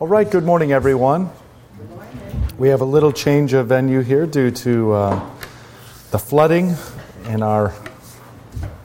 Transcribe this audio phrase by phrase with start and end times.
[0.00, 1.28] All right, good morning, everyone.
[2.56, 5.30] We have a little change of venue here due to uh,
[6.12, 6.76] the flooding
[7.24, 7.74] in our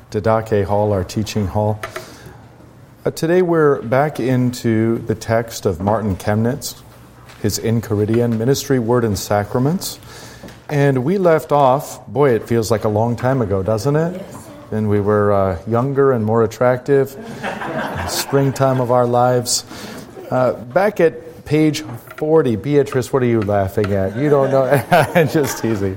[0.10, 1.80] Didache Hall, our teaching hall.
[3.06, 6.82] Uh, today we're back into the text of Martin Chemnitz,
[7.44, 10.00] his Enchiridion Ministry, Word, and Sacraments.
[10.68, 14.14] And we left off, boy, it feels like a long time ago, doesn't it?
[14.16, 14.50] Yes.
[14.72, 17.12] And we were uh, younger and more attractive,
[18.10, 19.64] springtime of our lives.
[20.34, 21.82] Uh, back at page
[22.18, 24.18] 40, Beatrice, what are you laughing at?
[24.18, 25.26] You don't know.
[25.32, 25.96] Just teasing.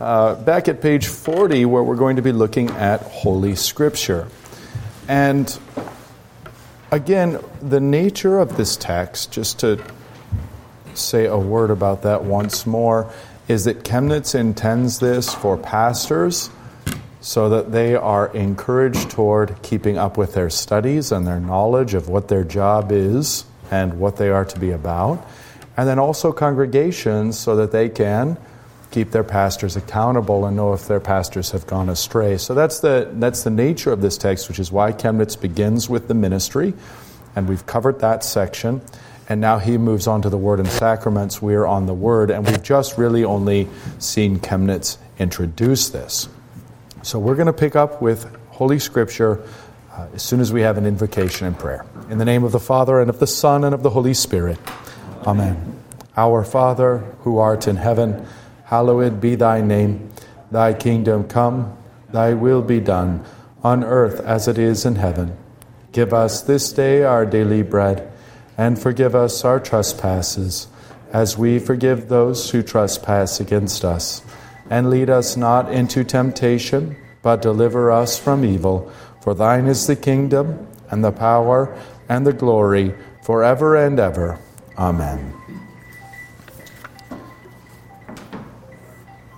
[0.00, 4.26] Uh, back at page 40, where we're going to be looking at Holy Scripture.
[5.06, 5.56] And
[6.90, 9.80] again, the nature of this text, just to
[10.94, 13.08] say a word about that once more,
[13.46, 16.50] is that Chemnitz intends this for pastors
[17.22, 22.08] so that they are encouraged toward keeping up with their studies and their knowledge of
[22.08, 25.24] what their job is and what they are to be about.
[25.76, 28.36] And then also congregations so that they can
[28.90, 32.36] keep their pastors accountable and know if their pastors have gone astray.
[32.38, 36.08] So that's the, that's the nature of this text, which is why Chemnitz begins with
[36.08, 36.74] the ministry.
[37.36, 38.82] And we've covered that section.
[39.28, 41.40] And now he moves on to the Word and Sacraments.
[41.40, 46.28] We're on the Word, and we've just really only seen Chemnitz introduce this.
[47.04, 49.42] So we're going to pick up with Holy Scripture
[49.90, 51.84] uh, as soon as we have an invocation and prayer.
[52.10, 54.56] In the name of the Father, and of the Son, and of the Holy Spirit.
[55.26, 55.80] Amen.
[56.16, 58.24] Our Father, who art in heaven,
[58.66, 60.12] hallowed be thy name.
[60.52, 61.76] Thy kingdom come,
[62.12, 63.24] thy will be done,
[63.64, 65.36] on earth as it is in heaven.
[65.90, 68.12] Give us this day our daily bread,
[68.56, 70.68] and forgive us our trespasses,
[71.12, 74.22] as we forgive those who trespass against us
[74.72, 78.90] and lead us not into temptation, but deliver us from evil.
[79.20, 84.40] For thine is the kingdom, and the power, and the glory, forever and ever.
[84.78, 85.34] Amen.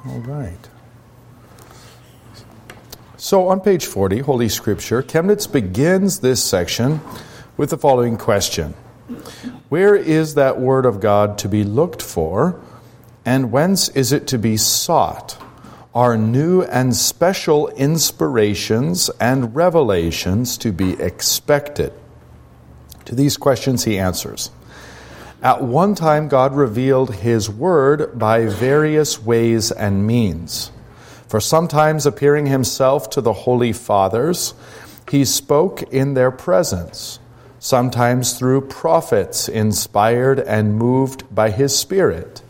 [0.06, 0.68] All right.
[3.16, 7.00] So on page 40, Holy Scripture, Chemnitz begins this section
[7.56, 8.74] with the following question
[9.68, 12.60] Where is that Word of God to be looked for?
[13.24, 15.38] And whence is it to be sought?
[15.94, 21.92] Are new and special inspirations and revelations to be expected?
[23.06, 24.50] To these questions, he answers.
[25.42, 30.70] At one time, God revealed his word by various ways and means.
[31.28, 34.54] For sometimes appearing himself to the holy fathers,
[35.10, 37.18] he spoke in their presence,
[37.58, 42.42] sometimes through prophets inspired and moved by his Spirit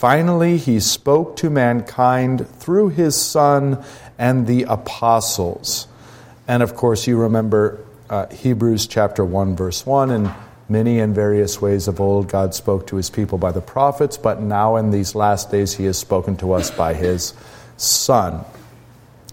[0.00, 3.84] Finally, he spoke to mankind through his Son
[4.16, 5.86] and the apostles.
[6.48, 10.34] And of course, you remember uh, Hebrews chapter 1, verse 1, and
[10.70, 14.40] many and various ways of old God spoke to his people by the prophets, but
[14.40, 17.34] now in these last days he has spoken to us by his
[17.76, 18.42] Son.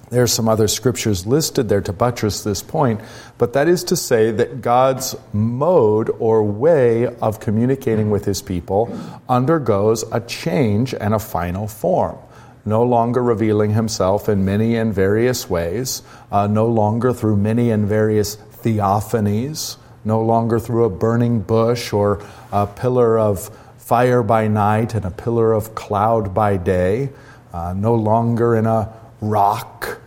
[0.10, 3.02] There's some other scriptures listed there to buttress this point,
[3.38, 8.98] but that is to say that God's mode or way of communicating with his people
[9.28, 12.18] undergoes a change and a final form.
[12.64, 17.86] No longer revealing himself in many and various ways, uh, no longer through many and
[17.86, 19.76] various theophanies,
[20.06, 22.24] no longer through a burning bush or
[22.54, 27.10] a pillar of fire by night and a pillar of cloud by day,
[27.54, 30.00] uh, no longer in a rock.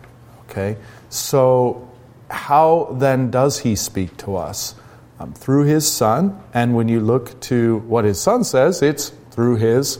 [0.49, 0.77] Okay?
[1.09, 1.87] So,
[2.29, 4.75] how then does he speak to us?
[5.19, 9.57] Um, through his son, and when you look to what his son says, it's through
[9.57, 9.99] his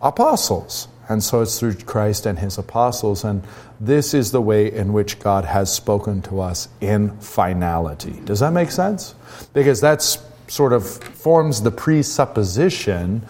[0.00, 0.86] apostles.
[1.08, 3.24] And so it's through Christ and his apostles.
[3.24, 3.42] And
[3.80, 8.20] this is the way in which God has spoken to us in finality.
[8.24, 9.16] Does that make sense?
[9.52, 10.02] Because that
[10.46, 13.22] sort of forms the presupposition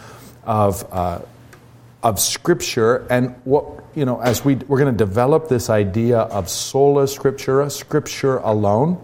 [0.44, 1.20] of, uh,
[2.02, 6.48] of Scripture and what you know, as we, we're going to develop this idea of
[6.48, 9.02] sola scriptura, scripture alone.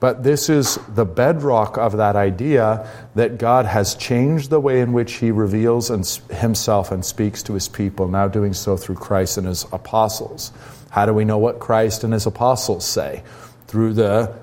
[0.00, 4.94] But this is the bedrock of that idea that God has changed the way in
[4.94, 9.46] which He reveals Himself and speaks to His people, now doing so through Christ and
[9.46, 10.52] His apostles.
[10.88, 13.22] How do we know what Christ and His apostles say?
[13.66, 14.34] Through the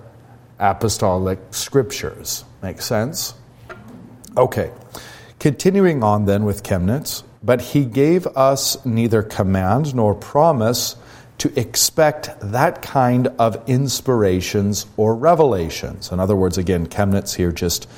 [0.59, 2.45] apostolic scriptures.
[2.61, 3.33] Make sense?
[4.35, 4.71] Okay.
[5.39, 10.97] Continuing on then with Chemnitz, but he gave us neither command nor promise
[11.37, 16.11] to expect that kind of inspirations or revelations.
[16.11, 17.89] In other words, again, Chemnitz here just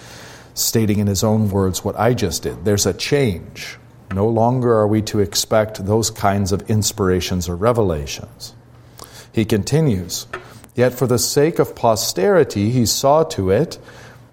[0.53, 2.63] stating in his own words what I just did.
[2.63, 3.79] There's a change.
[4.13, 8.53] No longer are we to expect those kinds of inspirations or revelations.
[9.31, 10.27] He continues,
[10.75, 13.79] Yet for the sake of posterity, he saw to it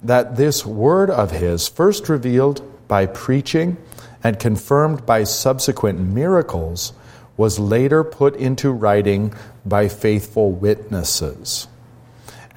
[0.02, 3.78] that this word of his, first revealed by preaching
[4.22, 6.92] and confirmed by subsequent miracles,
[7.36, 9.34] was later put into writing
[9.64, 11.68] by faithful witnesses.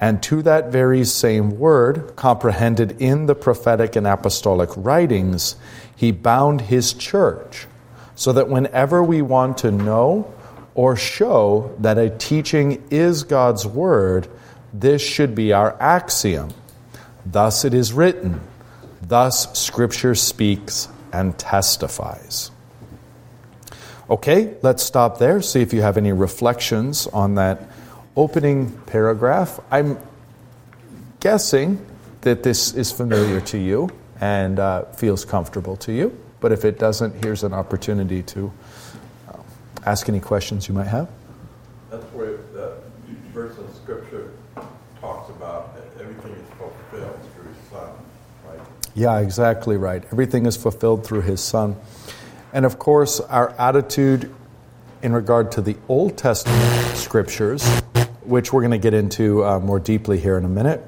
[0.00, 5.56] And to that very same word, comprehended in the prophetic and apostolic writings,
[5.94, 7.66] he bound his church
[8.14, 10.32] so that whenever we want to know
[10.74, 14.26] or show that a teaching is God's word,
[14.72, 16.48] this should be our axiom.
[17.26, 18.40] Thus it is written.
[19.02, 22.50] Thus Scripture speaks and testifies.
[24.08, 27.68] Okay, let's stop there, see if you have any reflections on that
[28.16, 29.60] opening paragraph.
[29.70, 29.98] I'm
[31.20, 31.84] guessing
[32.22, 33.88] that this is familiar to you
[34.20, 38.52] and uh, feels comfortable to you, but if it doesn't, here's an opportunity to
[39.28, 39.36] uh,
[39.86, 41.08] ask any questions you might have.
[41.90, 42.78] That's where the
[43.32, 44.32] verse of Scripture
[45.00, 47.90] talks about everything is fulfilled through His Son,
[48.46, 48.60] right?
[49.00, 50.04] Yeah, exactly right.
[50.12, 51.74] Everything is fulfilled through His Son.
[52.52, 54.30] And of course, our attitude
[55.00, 57.66] in regard to the Old Testament scriptures,
[58.24, 60.86] which we're going to get into uh, more deeply here in a minute,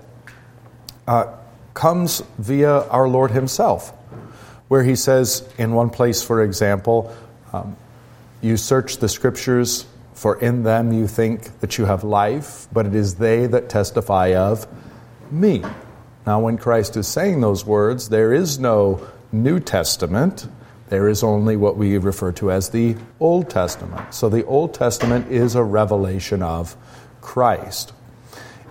[1.09, 1.33] uh,
[1.73, 3.95] comes via our Lord Himself,
[4.69, 7.17] where He says, in one place, for example,
[7.55, 7.79] um,
[8.43, 12.95] you search the scriptures, for in them you think that you have life, but it
[12.95, 14.67] is they that testify of
[15.31, 15.65] me.
[16.27, 20.47] Now, when Christ is saying those words, there is no New Testament.
[20.89, 24.15] There is only what we refer to as the Old Testament.
[24.15, 26.77] So the Old Testament is a revelation of
[27.21, 27.93] Christ.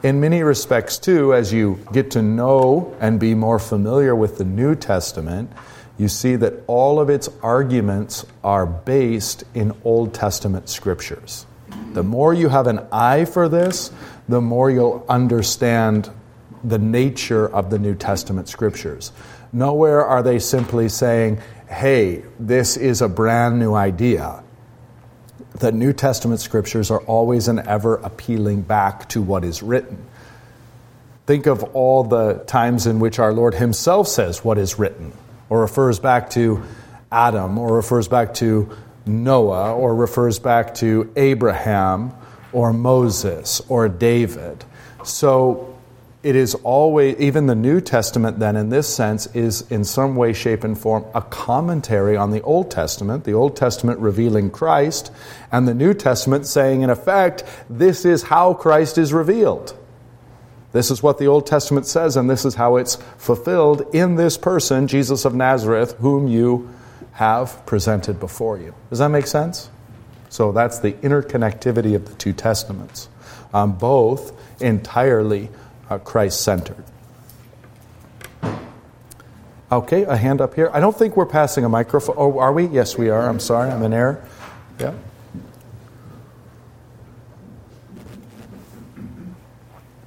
[0.04, 4.46] In many respects, too, as you get to know and be more familiar with the
[4.46, 5.52] New Testament,
[5.98, 11.46] you see that all of its arguments are based in Old Testament scriptures.
[11.94, 13.92] The more you have an eye for this,
[14.28, 16.10] the more you'll understand
[16.64, 19.12] the nature of the New Testament scriptures.
[19.54, 24.44] Nowhere are they simply saying, hey, this is a brand new idea.
[25.60, 30.06] The New Testament scriptures are always and ever appealing back to what is written.
[31.26, 35.14] Think of all the times in which our Lord Himself says what is written,
[35.50, 36.64] or refers back to
[37.12, 38.76] Adam, or refers back to
[39.06, 42.14] Noah, or refers back to Abraham,
[42.54, 44.64] or Moses, or David.
[45.04, 45.78] So
[46.24, 50.34] it is always, even the New Testament, then, in this sense, is in some way,
[50.34, 55.12] shape, and form a commentary on the Old Testament, the Old Testament revealing Christ,
[55.52, 59.76] and the New Testament saying, in effect, this is how Christ is revealed.
[60.74, 64.38] This is what the Old Testament says, and this is how it's fulfilled in this
[64.38, 66.70] person, Jesus of Nazareth, whom you
[67.14, 68.74] have presented before you.
[68.90, 69.70] Does that make sense?
[70.30, 73.10] So that's the interconnectivity of the two Testaments,
[73.54, 74.32] um, both
[74.62, 75.50] entirely
[75.92, 76.86] Uh, Christ centered.
[79.70, 80.70] Okay, a hand up here.
[80.72, 82.16] I don't think we're passing a microphone.
[82.18, 82.68] Oh, are we?
[82.68, 83.28] Yes, we are.
[83.28, 84.26] I'm sorry, I'm in error.
[84.80, 84.94] Yeah.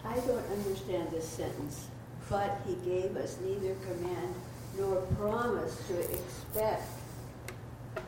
[0.07, 1.89] I don't understand this sentence,
[2.31, 4.35] but he gave us neither command
[4.79, 6.89] nor promise to expect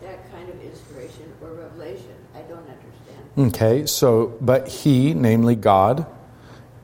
[0.00, 2.14] that kind of inspiration or revelation.
[2.34, 3.54] I don't understand.
[3.54, 6.06] Okay, so, but he, namely God,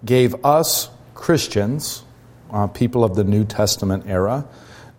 [0.05, 2.03] gave us Christians,
[2.51, 4.47] uh, people of the New Testament era,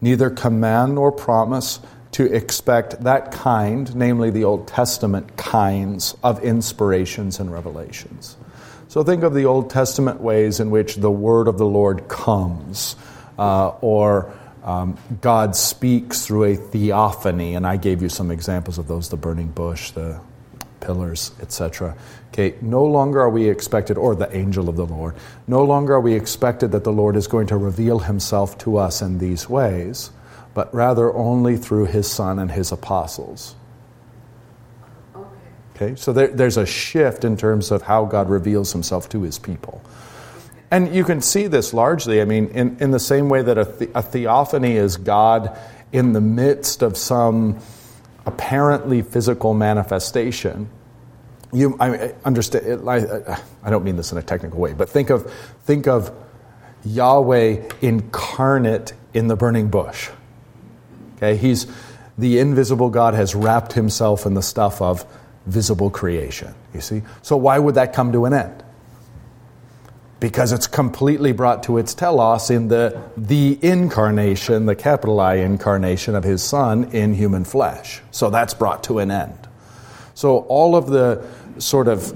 [0.02, 1.80] neither command nor promise
[2.14, 8.38] to expect that kind, namely the Old Testament kinds of inspirations and revelations.
[8.88, 12.96] So think of the Old Testament ways in which the word of the Lord comes,
[13.40, 14.32] uh, or
[14.64, 19.18] um, God speaks through a theophany, and I gave you some examples of those the
[19.18, 20.20] burning bush, the
[20.80, 21.96] pillars, etc.
[22.34, 25.14] Okay, no longer are we expected, or the angel of the Lord,
[25.46, 29.04] no longer are we expected that the Lord is going to reveal himself to us
[29.04, 30.10] in these ways,
[30.56, 33.56] but rather only through his Son and his apostles.
[35.76, 35.96] Okay.
[35.96, 39.84] So there, there's a shift in terms of how God reveals himself to his people.
[40.72, 43.66] And you can see this largely, I mean, in, in the same way that a,
[43.66, 45.56] the, a theophany is God
[45.92, 47.60] in the midst of some
[48.26, 50.70] apparently physical manifestation.
[51.54, 52.90] You, I understand.
[52.90, 55.32] I, I don't mean this in a technical way, but think of
[55.64, 56.12] think of
[56.84, 60.10] Yahweh incarnate in the burning bush.
[61.18, 61.68] Okay, he's
[62.18, 65.06] the invisible God has wrapped himself in the stuff of
[65.46, 66.54] visible creation.
[66.74, 68.64] You see, so why would that come to an end?
[70.24, 76.16] because it's completely brought to its telos in the, the incarnation, the capital I incarnation
[76.16, 78.00] of his Son in human flesh.
[78.12, 79.38] So that's brought to an end.
[80.14, 82.16] So all of the sort of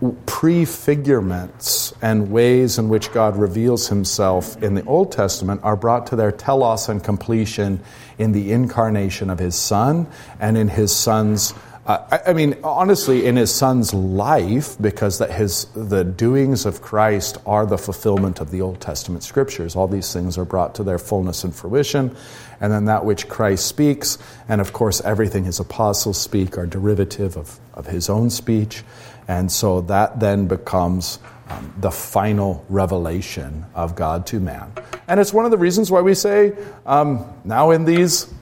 [0.00, 6.16] prefigurements and ways in which God reveals himself in the Old Testament are brought to
[6.16, 7.82] their telos and completion
[8.16, 10.06] in the incarnation of his Son
[10.38, 11.52] and in his Son's
[11.90, 16.82] uh, I, I, mean, honestly, in his son's life, because that his the doings of
[16.82, 19.74] Christ are the fulfillment of the Old Testament scriptures.
[19.74, 22.16] All these things are brought to their fullness and fruition,
[22.60, 24.18] and then that which Christ speaks,
[24.48, 28.84] and of course, everything his apostles speak are derivative of, of his own speech,
[29.26, 31.18] and so that then becomes
[31.48, 34.72] um, the final revelation of God to man.
[35.08, 36.56] And it's one of the reasons why we say,
[36.86, 38.32] um, now in these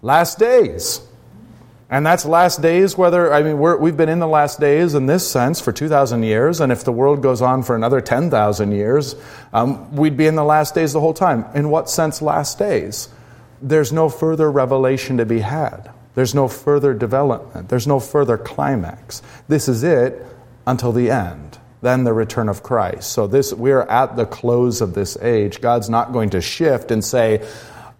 [0.00, 1.00] last days,
[1.90, 5.06] and that's last days, whether, I mean, we have been in the last days in
[5.06, 9.16] this sense for 2,000 years, and if the world goes on for another 10,000 years,
[9.52, 11.44] um, we'd be in the last days the whole time.
[11.52, 13.08] In what sense, last days?
[13.60, 15.90] There's no further revelation to be had.
[16.14, 17.68] There's no further development.
[17.68, 19.20] There's no further climax.
[19.48, 20.24] This is it
[20.68, 21.58] until the end.
[21.82, 23.10] Then the return of Christ.
[23.10, 25.60] So this, we're at the close of this age.
[25.60, 27.44] God's not going to shift and say,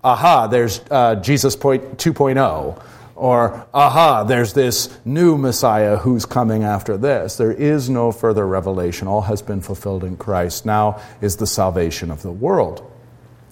[0.05, 2.81] aha, there's uh, Jesus point 2.0
[3.21, 7.37] or, aha, there's this new Messiah who's coming after this.
[7.37, 9.09] There is no further revelation.
[9.09, 10.65] All has been fulfilled in Christ.
[10.65, 12.91] Now is the salvation of the world.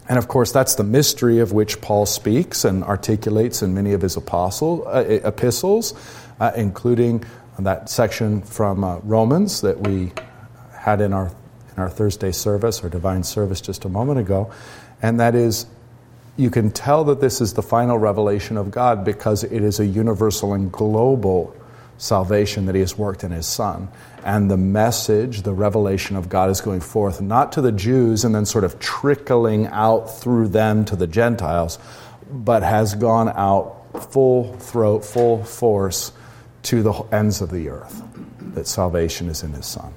[0.09, 4.01] And of course, that's the mystery of which Paul speaks and articulates in many of
[4.01, 5.93] his apostle, uh, epistles,
[6.41, 7.25] uh, including
[7.59, 10.13] that section from uh, Romans that we
[10.73, 11.31] had in our,
[11.77, 14.51] in our Thursday service, our divine service just a moment ago.
[15.03, 15.67] And that is
[16.39, 19.87] you can tell that this is the final revelation of God because it is a
[19.87, 21.55] universal and global
[21.99, 23.89] salvation that He has worked in His Son.
[24.25, 28.33] And the message, the revelation of God is going forth not to the Jews and
[28.33, 31.81] then sort of trickling out through them to the Gentiles,
[32.31, 33.75] but has gone out
[34.13, 36.13] full throat, full force
[36.63, 38.01] to the ends of the earth.
[38.55, 39.93] That salvation is in His Son.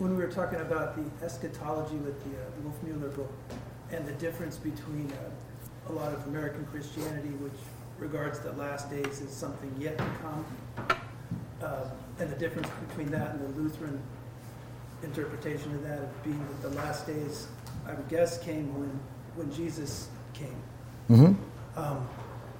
[0.00, 3.30] When we were talking about the eschatology with the uh, Wolfmueller book
[3.92, 7.60] and the difference between uh, a lot of American Christianity, which
[7.98, 10.44] regards the last days as something yet to come,
[11.62, 11.84] uh,
[12.18, 14.00] and the difference between that and the Lutheran
[15.02, 17.48] interpretation of that being that the last days,
[17.86, 18.98] I would guess, came when
[19.36, 20.56] when Jesus came.
[21.10, 21.78] Mm-hmm.
[21.78, 22.08] Um,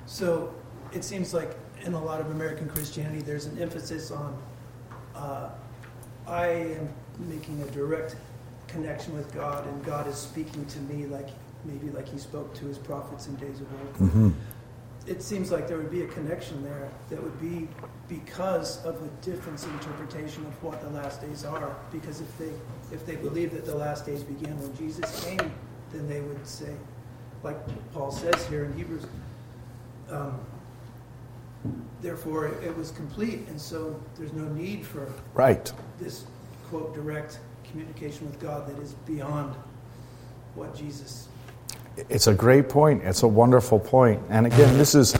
[0.04, 0.54] so
[0.92, 4.36] it seems like in a lot of American Christianity, there's an emphasis on
[5.14, 5.48] uh,
[6.26, 6.88] I am
[7.28, 8.16] making a direct
[8.68, 11.28] connection with God, and God is speaking to me like
[11.64, 13.94] maybe like He spoke to His prophets in days of old.
[13.94, 14.30] Mm-hmm.
[15.06, 17.66] It seems like there would be a connection there that would be
[18.08, 21.74] because of the difference in interpretation of what the last days are.
[21.90, 22.50] Because if they
[22.92, 25.52] if they believe that the last days began when Jesus came,
[25.92, 26.74] then they would say,
[27.42, 27.56] like
[27.92, 29.06] Paul says here in Hebrews.
[30.10, 30.38] Um,
[32.00, 36.24] therefore, it, it was complete, and so there's no need for right this
[36.70, 37.38] quote, direct
[37.70, 39.54] communication with God that is beyond
[40.54, 41.28] what Jesus.
[42.08, 43.02] It's a great point.
[43.04, 44.22] It's a wonderful point.
[44.30, 45.16] And again, this is.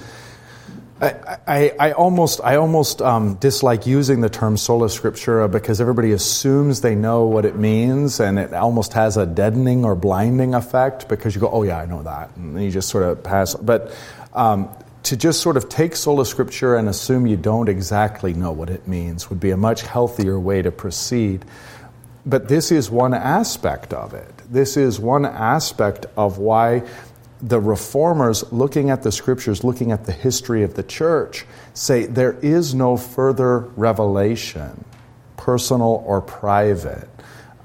[1.02, 6.12] I, I, I almost, I almost um, dislike using the term sola scriptura because everybody
[6.12, 11.08] assumes they know what it means, and it almost has a deadening or blinding effect
[11.08, 13.54] because you go, "Oh yeah, I know that," and you just sort of pass.
[13.54, 13.96] But
[14.34, 14.68] um,
[15.04, 18.86] to just sort of take sola scriptura and assume you don't exactly know what it
[18.86, 21.44] means would be a much healthier way to proceed.
[22.26, 24.32] But this is one aspect of it.
[24.50, 26.82] This is one aspect of why
[27.40, 32.34] the reformers, looking at the scriptures, looking at the history of the church, say there
[32.42, 34.84] is no further revelation,
[35.38, 37.08] personal or private,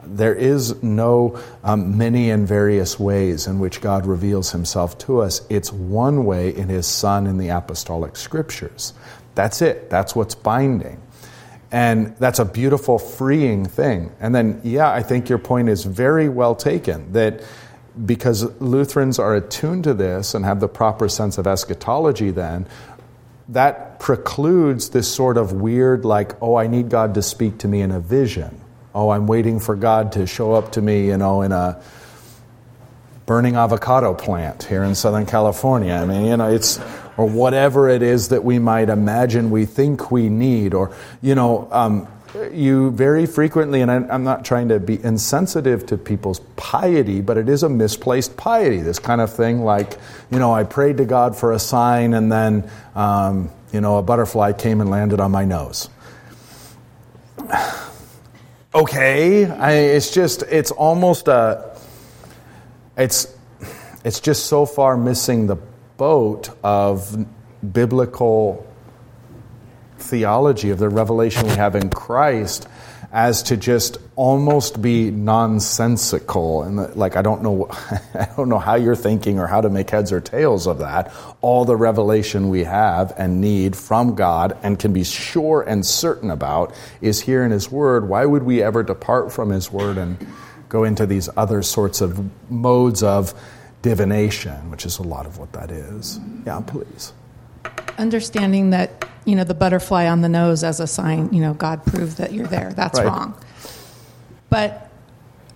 [0.07, 5.41] there is no um, many and various ways in which God reveals himself to us.
[5.49, 8.93] It's one way in his Son in the apostolic scriptures.
[9.35, 11.01] That's it, that's what's binding.
[11.71, 14.11] And that's a beautiful, freeing thing.
[14.19, 17.43] And then, yeah, I think your point is very well taken that
[18.05, 22.67] because Lutherans are attuned to this and have the proper sense of eschatology, then
[23.49, 27.81] that precludes this sort of weird, like, oh, I need God to speak to me
[27.81, 28.61] in a vision
[28.95, 31.81] oh, I'm waiting for God to show up to me, you know, in a
[33.25, 35.93] burning avocado plant here in Southern California.
[35.93, 36.79] I mean, you know, it's,
[37.17, 41.67] or whatever it is that we might imagine we think we need, or, you know,
[41.71, 42.07] um,
[42.51, 47.37] you very frequently, and I, am not trying to be insensitive to people's piety, but
[47.37, 48.81] it is a misplaced piety.
[48.81, 49.97] This kind of thing, like,
[50.31, 54.03] you know, I prayed to God for a sign, and then, um, you know, a
[54.03, 55.89] butterfly came and landed on my nose
[58.75, 59.45] okay.
[59.45, 61.75] I, it's just, it's almost a,
[62.97, 63.35] it's,
[64.03, 65.57] it's just so far missing the
[65.97, 67.25] boat of
[67.73, 68.67] biblical
[69.97, 72.67] theology of the revelation we have in Christ
[73.15, 77.69] as to just almost be nonsensical and like I don't know
[78.13, 81.13] I don't know how you're thinking or how to make heads or tails of that.
[81.39, 86.29] All the revelation we have and need from God and can be sure and certain
[86.29, 88.09] about is here in his word.
[88.09, 90.17] Why would we ever depart from his word and
[90.67, 93.33] go into these other sorts of modes of
[93.81, 96.19] divination which is a lot of what that is?
[96.45, 97.13] Yeah please
[97.97, 101.85] understanding that you know the butterfly on the nose as a sign you know god
[101.85, 102.71] proved that you're there.
[102.73, 103.07] That's Right.
[103.07, 103.33] wrong.
[104.49, 104.89] But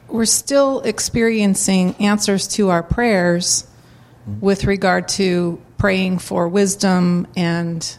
[0.08, 3.67] we're still experiencing answers to our prayers
[4.41, 7.98] with regard to praying for wisdom and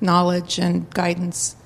[0.00, 1.56] knowledge and guidance.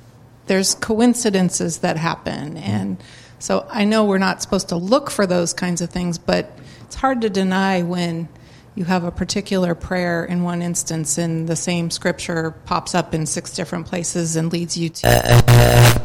[0.47, 2.57] There's coincidences that happen.
[2.57, 2.99] And
[3.39, 6.51] so i know we're not supposed to look for those kinds of things but
[6.87, 8.27] it's hard to deny when
[8.77, 13.27] you have a particular prayer in one instance and the same scripture pops up in
[13.27, 16.03] six different places and leads you to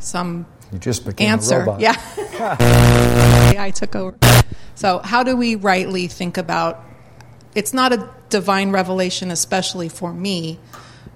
[0.00, 1.60] some you just became a answer.
[1.60, 1.80] robot.
[1.80, 1.94] Yeah.
[3.58, 4.18] I took over.
[4.74, 6.84] So how do we rightly think about
[7.54, 10.58] it's not a divine revelation especially for me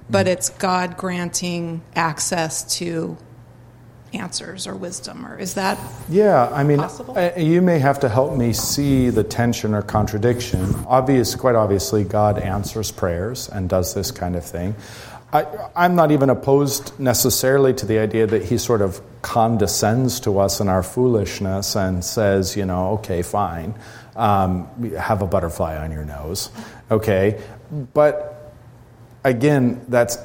[0.08, 0.30] but mm.
[0.30, 3.18] it's god granting access to
[4.12, 7.16] answers or wisdom or is that Yeah, I mean, Possible?
[7.36, 10.74] you may have to help me see the tension or contradiction.
[10.86, 14.74] Obvious, quite obviously, God answers prayers and does this kind of thing.
[15.32, 20.40] I, I'm not even opposed necessarily to the idea that He sort of condescends to
[20.40, 23.74] us in our foolishness and says, you know, okay, fine,
[24.16, 26.50] um, have a butterfly on your nose,
[26.90, 27.40] okay,
[27.94, 28.52] but
[29.22, 30.16] again, that's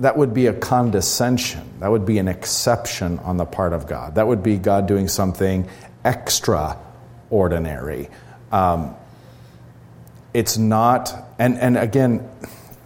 [0.00, 1.62] that would be a condescension.
[1.80, 4.16] That would be an exception on the part of God.
[4.16, 5.68] That would be God doing something
[6.04, 8.08] extraordinary.
[8.50, 8.94] Um,
[10.32, 12.28] it's not, and, and again,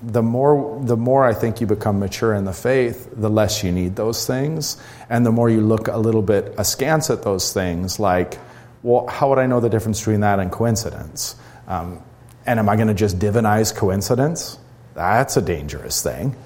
[0.03, 3.73] the more the more I think you become mature in the faith, the less you
[3.73, 4.77] need those things,
[5.11, 8.39] and the more you look a little bit askance at those things, like,
[8.83, 11.35] well, how would I know the difference between that and coincidence?
[11.67, 12.01] Um,
[12.47, 14.59] and am I going to just divinize coincidence?
[14.95, 16.37] That's a dangerous thing.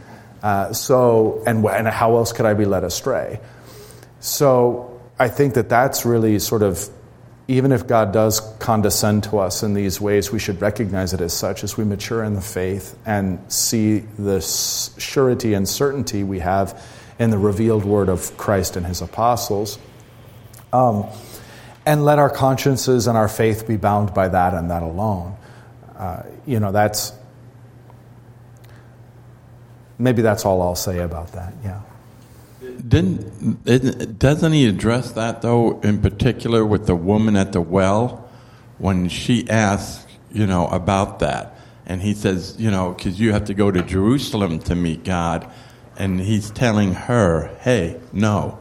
[0.42, 3.40] Uh, so, and, and how else could I be led astray?
[4.20, 6.88] So, I think that that's really sort of,
[7.46, 11.32] even if God does condescend to us in these ways, we should recognize it as
[11.32, 16.82] such as we mature in the faith and see the surety and certainty we have
[17.18, 19.78] in the revealed word of Christ and his apostles.
[20.72, 21.06] Um,
[21.84, 25.36] and let our consciences and our faith be bound by that and that alone.
[25.96, 27.12] Uh, you know, that's
[30.02, 31.54] maybe that's all I'll say about that.
[31.64, 31.80] Yeah.
[32.86, 38.28] Didn't doesn't he address that though in particular with the woman at the well
[38.78, 43.44] when she asks, you know, about that, and he says, you know, because you have
[43.44, 45.48] to go to Jerusalem to meet God,
[45.96, 48.58] and he's telling her, hey, no,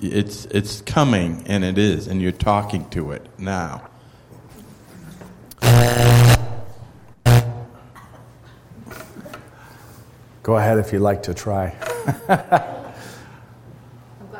[0.00, 3.88] it's it's coming, and it is, and you're talking to it now.
[10.46, 11.74] Go ahead if you'd like to try.
[12.06, 12.94] i'm glad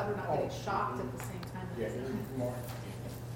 [0.06, 2.52] we're not getting shocked at the same time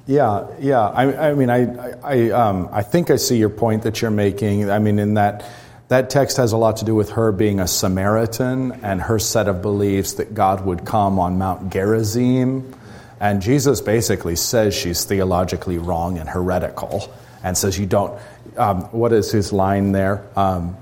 [0.06, 0.80] Yeah, yeah.
[0.80, 4.12] I, I mean, I, I, I, um, I think I see your point that you're
[4.12, 4.70] making.
[4.70, 5.44] I mean, in that
[5.88, 9.48] that text has a lot to do with her being a Samaritan and her set
[9.48, 12.72] of beliefs that God would come on Mount Gerizim.
[13.18, 18.16] And Jesus basically says she's theologically wrong and heretical, and says you don't.
[18.56, 20.24] Um, what is his line there?
[20.36, 20.76] Um,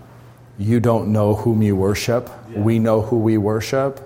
[0.58, 2.28] you don't know whom you worship.
[2.50, 4.00] We know who we worship.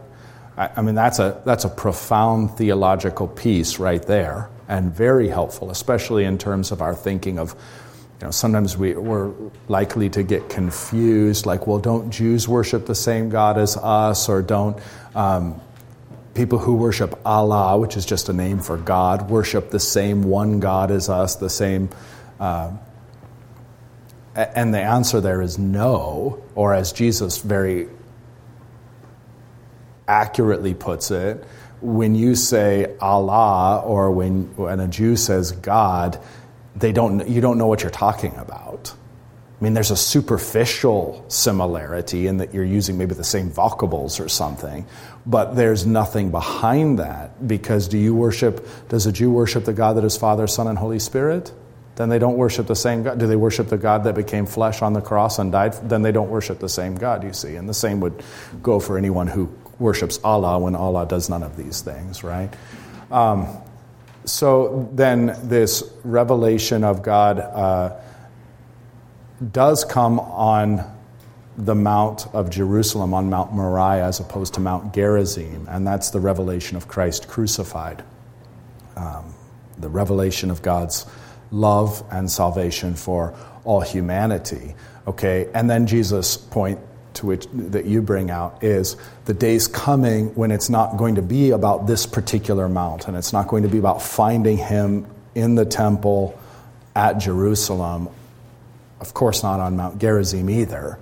[0.56, 5.70] I, I mean, that's a, that's a profound theological piece right there, and very helpful,
[5.70, 7.54] especially in terms of our thinking of,
[8.20, 9.32] you know, sometimes we, we're
[9.68, 14.42] likely to get confused, like, well, don't Jews worship the same God as us, or
[14.42, 14.78] don't
[15.14, 15.58] um,
[16.34, 20.60] people who worship Allah, which is just a name for God, worship the same one
[20.60, 21.88] God as us, the same.
[22.38, 22.72] Uh,
[24.34, 27.88] and the answer there is no, or as Jesus very
[30.08, 31.44] accurately puts it,
[31.80, 36.18] when you say Allah or when, when a Jew says God,
[36.76, 38.94] they don't, you don't know what you're talking about.
[39.60, 44.28] I mean, there's a superficial similarity in that you're using maybe the same vocables or
[44.28, 44.86] something,
[45.24, 49.96] but there's nothing behind that because do you worship, does a Jew worship the God
[49.98, 51.52] that is Father, Son, and Holy Spirit?
[51.96, 53.18] Then they don't worship the same God.
[53.18, 55.74] Do they worship the God that became flesh on the cross and died?
[55.88, 57.56] Then they don't worship the same God, you see.
[57.56, 58.22] And the same would
[58.62, 62.48] go for anyone who worships Allah when Allah does none of these things, right?
[63.10, 63.46] Um,
[64.24, 68.00] so then this revelation of God uh,
[69.50, 70.84] does come on
[71.58, 76.20] the Mount of Jerusalem, on Mount Moriah, as opposed to Mount Gerizim, and that's the
[76.20, 78.02] revelation of Christ crucified.
[78.96, 79.34] Um,
[79.78, 81.06] the revelation of God's
[81.52, 83.34] love and salvation for
[83.64, 84.74] all humanity.
[85.06, 86.80] Okay, and then Jesus' point
[87.14, 91.22] to which that you bring out is the day's coming when it's not going to
[91.22, 93.14] be about this particular mountain.
[93.14, 96.38] It's not going to be about finding him in the temple
[96.96, 98.08] at Jerusalem.
[99.00, 100.98] Of course, not on Mount Gerizim either,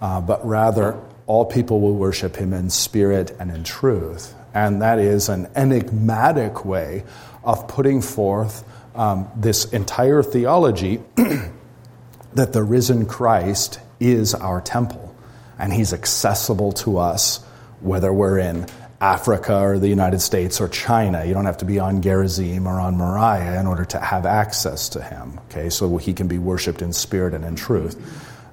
[0.00, 4.34] uh, but rather all people will worship him in spirit and in truth.
[4.52, 7.04] And that is an enigmatic way
[7.42, 8.64] of putting forth
[8.94, 11.02] um, this entire theology
[12.34, 15.14] that the risen Christ is our temple
[15.58, 17.42] and he's accessible to us
[17.80, 18.66] whether we're in
[19.00, 21.24] Africa or the United States or China.
[21.24, 24.88] You don't have to be on Gerizim or on Moriah in order to have access
[24.90, 25.38] to him.
[25.50, 27.96] Okay, so he can be worshipped in spirit and in truth.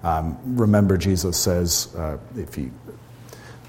[0.04, 2.58] Um, remember, Jesus says, uh, if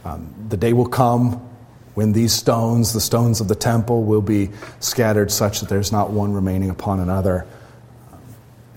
[0.04, 1.48] um, the day will come
[1.94, 4.50] when these stones, the stones of the temple, will be
[4.80, 7.46] scattered such that there's not one remaining upon another.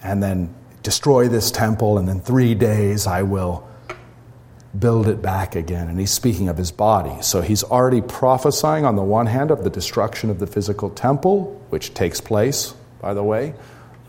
[0.03, 3.67] And then destroy this temple, and in three days I will
[4.77, 5.87] build it back again.
[5.87, 7.21] And he's speaking of his body.
[7.21, 11.61] So he's already prophesying, on the one hand, of the destruction of the physical temple,
[11.69, 13.55] which takes place, by the way,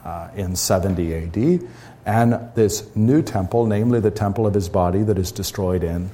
[0.05, 1.69] uh, in 70 AD,
[2.05, 6.11] and this new temple, namely the temple of his body, that is destroyed in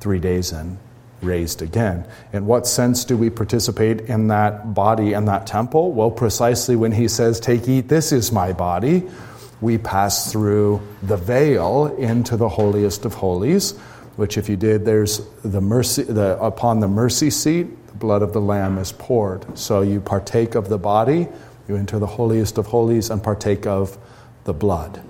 [0.00, 0.78] three days and
[1.22, 2.06] raised again.
[2.32, 5.92] In what sense do we participate in that body and that temple?
[5.92, 9.08] Well, precisely when he says, Take, eat, this is my body,
[9.60, 13.72] we pass through the veil into the holiest of holies,
[14.16, 18.32] which, if you did, there's the mercy, the, upon the mercy seat, the blood of
[18.32, 19.58] the Lamb is poured.
[19.58, 21.28] So you partake of the body,
[21.68, 23.98] you enter the holiest of holies, and partake of
[24.44, 25.02] the blood.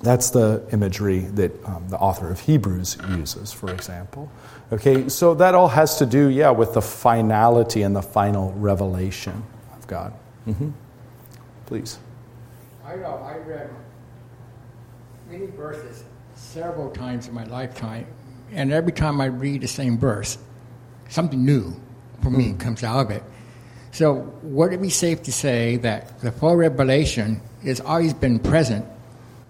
[0.00, 4.30] That's the imagery that um, the author of Hebrews uses, for example.
[4.72, 9.42] Okay, so that all has to do, yeah, with the finality and the final revelation
[9.76, 10.12] of God.
[10.46, 10.70] Mm-hmm.
[11.66, 11.98] Please.
[12.84, 13.70] I know I read
[15.30, 18.06] many verses several times in my lifetime,
[18.52, 20.38] and every time I read the same verse,
[21.08, 21.74] something new
[22.22, 22.60] for me mm.
[22.60, 23.22] comes out of it.
[23.90, 28.84] So, would it be safe to say that the full revelation has always been present,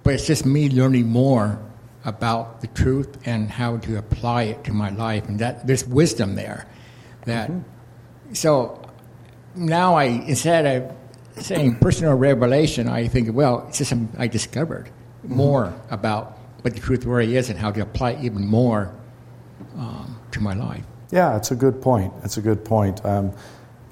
[0.08, 1.60] but it's just me learning more
[2.06, 6.34] about the truth and how to apply it to my life, and that there's wisdom
[6.34, 6.66] there.
[7.26, 8.32] That mm-hmm.
[8.32, 8.80] so
[9.54, 15.36] now I instead of saying personal revelation, I think well, it's just I discovered mm-hmm.
[15.36, 18.90] more about what the truth really is and how to apply it even more
[19.76, 20.84] um, to my life.
[21.10, 22.14] Yeah, it's a good point.
[22.24, 23.04] It's a good point.
[23.04, 23.32] Um,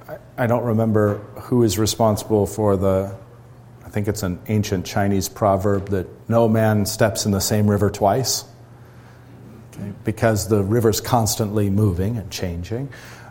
[0.09, 3.15] I, I don't remember who is responsible for the
[3.97, 8.45] think it's an ancient Chinese proverb that no man steps in the same river twice.
[9.73, 9.91] Okay?
[10.05, 12.91] Because the river's constantly moving and changing.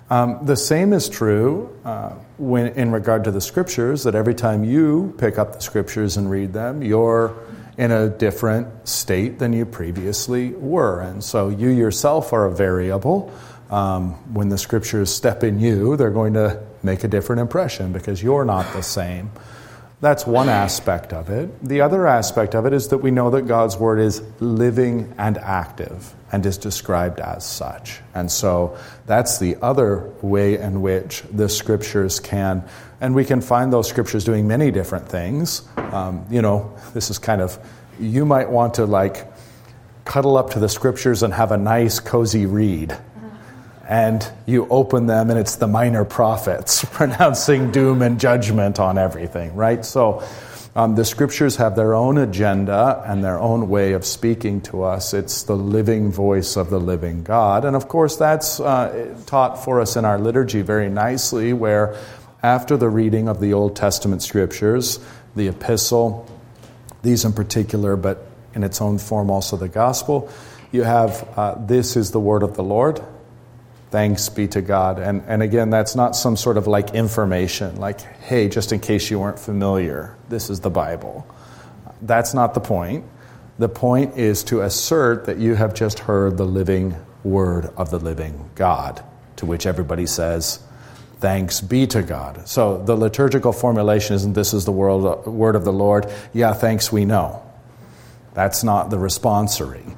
[0.09, 4.63] Um, the same is true uh, when, in regard to the scriptures, that every time
[4.63, 7.37] you pick up the scriptures and read them, you're
[7.77, 10.99] in a different state than you previously were.
[10.99, 13.31] And so you yourself are a variable.
[13.69, 18.23] Um, when the scriptures step in you, they're going to make a different impression because
[18.23, 19.29] you're not the same.
[20.01, 21.63] That's one aspect of it.
[21.63, 25.37] The other aspect of it is that we know that God's Word is living and
[25.37, 28.01] active and is described as such.
[28.13, 32.67] And so that's the other way in which the Scriptures can,
[32.99, 35.67] and we can find those Scriptures doing many different things.
[35.77, 37.57] Um, you know, this is kind of,
[37.99, 39.31] you might want to like
[40.03, 42.97] cuddle up to the Scriptures and have a nice, cozy read
[43.87, 49.55] and you open them and it's the minor prophets pronouncing doom and judgment on everything,
[49.55, 49.85] right?
[49.85, 50.23] So
[50.75, 55.13] um, the scriptures have their own agenda and their own way of speaking to us.
[55.13, 57.63] It's the living voice of the living God.
[57.63, 61.95] And of course, that's uh, taught for us in our liturgy very nicely, where
[62.43, 64.99] after the reading of the Old Testament scriptures,
[65.35, 66.29] the epistle,
[67.03, 70.29] these in particular, but in its own form also the gospel,
[70.73, 73.01] you have uh, this is the word of the Lord
[73.95, 74.99] Thanks be to God.
[74.99, 79.09] And, and again, that's not some sort of like information, like, hey, just in case
[79.09, 81.25] you weren't familiar, this is the Bible.
[82.01, 83.05] That's not the point.
[83.57, 87.97] The point is to assert that you have just heard the living word of the
[87.97, 89.01] living God,
[89.37, 90.59] to which everybody says,
[91.21, 92.49] Thanks be to God.
[92.49, 96.11] So the liturgical formulation isn't this is the world, word of the Lord.
[96.33, 97.49] Yeah, thanks, we know.
[98.33, 99.95] That's not the responsory.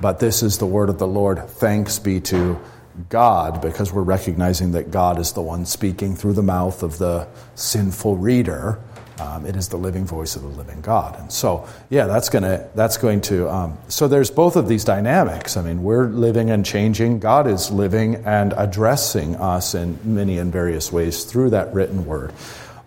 [0.00, 1.48] But this is the word of the Lord.
[1.48, 2.60] Thanks be to
[3.08, 7.28] God because we're recognizing that God is the one speaking through the mouth of the
[7.54, 8.78] sinful reader.
[9.18, 12.68] Um, it is the living voice of the living God, and so yeah, that's gonna
[12.74, 13.48] that's going to.
[13.48, 15.56] Um, so there's both of these dynamics.
[15.56, 17.18] I mean, we're living and changing.
[17.18, 22.34] God is living and addressing us in many and various ways through that written word.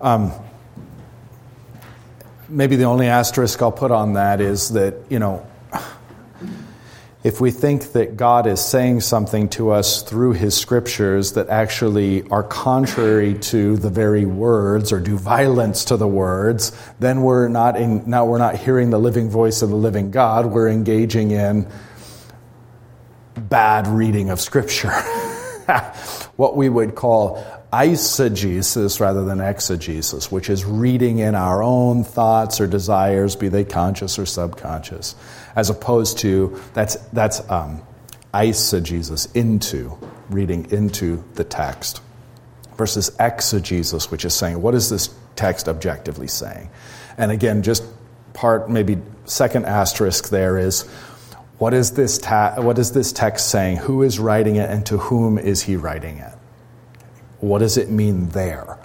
[0.02, 0.32] Um,
[2.48, 5.45] maybe the only asterisk I'll put on that is that you know
[7.22, 12.24] if we think that God is saying something to us through his scriptures that actually
[12.30, 17.76] are contrary to the very words or do violence to the words, then we're not
[17.76, 20.46] in, now we're not hearing the living voice of the living God.
[20.46, 21.68] We're engaging in
[23.36, 24.92] bad reading of scripture.
[26.38, 32.62] what we would call eisegesis rather than exegesis, which is reading in our own thoughts
[32.62, 35.16] or desires, be they conscious or subconscious
[35.56, 37.82] as opposed to that's that's um,
[38.34, 39.98] eisegesis into
[40.30, 42.02] reading into the text
[42.78, 46.70] versus exegesis, which is saying what is this text objectively saying,
[47.18, 47.84] and again, just
[48.34, 50.84] part maybe second asterisk there is
[51.58, 53.78] what is this ta- what is this text saying?
[53.78, 56.34] Who is writing it, and to whom is he writing it?
[57.40, 58.78] What does it mean there?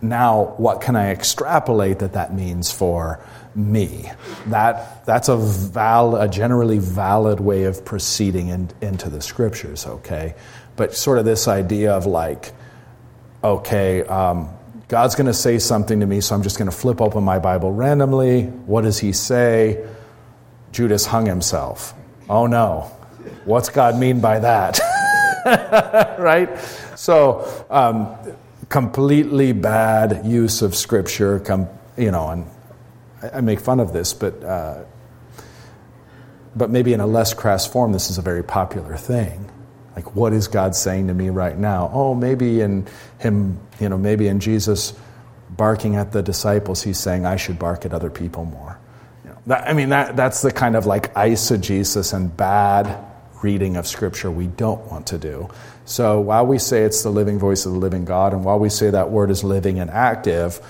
[0.00, 3.20] Now, what can I extrapolate that that means for
[3.58, 4.10] me.
[4.46, 10.34] That, that's a, val, a generally valid way of proceeding in, into the scriptures, okay?
[10.76, 12.52] But sort of this idea of like,
[13.42, 14.48] okay, um,
[14.86, 17.38] God's going to say something to me, so I'm just going to flip open my
[17.38, 18.44] Bible randomly.
[18.44, 19.86] What does he say?
[20.72, 21.94] Judas hung himself.
[22.28, 22.92] Oh no.
[23.44, 24.78] What's God mean by that?
[26.18, 26.58] right?
[26.96, 28.16] So, um,
[28.68, 32.46] completely bad use of Scripture, com- you know, and
[33.22, 34.84] I, make fun of this, but, uh,
[36.54, 39.50] but maybe in a less crass form, this is a very popular thing.
[39.96, 41.90] Like, what is God saying to me right now?
[41.92, 42.86] Oh, maybe in
[43.18, 44.92] Him, you know, maybe in Jesus
[45.50, 48.78] barking at the disciples, He's saying, I should bark at other people more.
[49.24, 53.04] You know, that, I mean, that, that's the kind of like eisegesis and bad
[53.42, 55.48] reading of Scripture we don't want to do.
[55.84, 58.68] So while we say it's the living voice of the living God, and while we
[58.68, 60.60] say that word is living and active,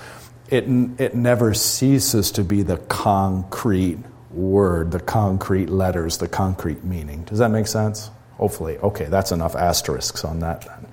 [0.51, 0.65] it,
[0.99, 3.99] it never ceases to be the concrete
[4.31, 7.23] word, the concrete letters, the concrete meaning.
[7.23, 8.09] Does that make sense?
[8.37, 8.77] Hopefully.
[8.77, 10.87] Okay, that's enough asterisks on that then.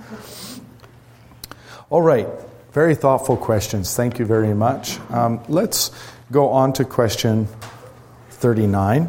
[1.89, 2.27] All right,
[2.73, 3.95] very thoughtful questions.
[3.95, 4.99] Thank you very much.
[5.11, 5.91] Um, let's
[6.33, 7.47] go on to question
[8.31, 9.09] 39.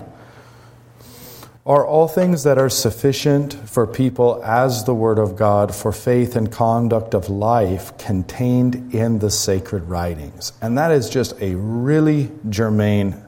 [1.67, 6.37] Are all things that are sufficient for people as the Word of God for faith
[6.37, 10.53] and conduct of life contained in the sacred writings?
[10.61, 13.21] And that is just a really germane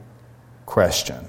[0.64, 1.28] question.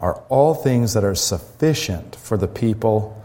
[0.00, 3.22] Are all things that are sufficient for the people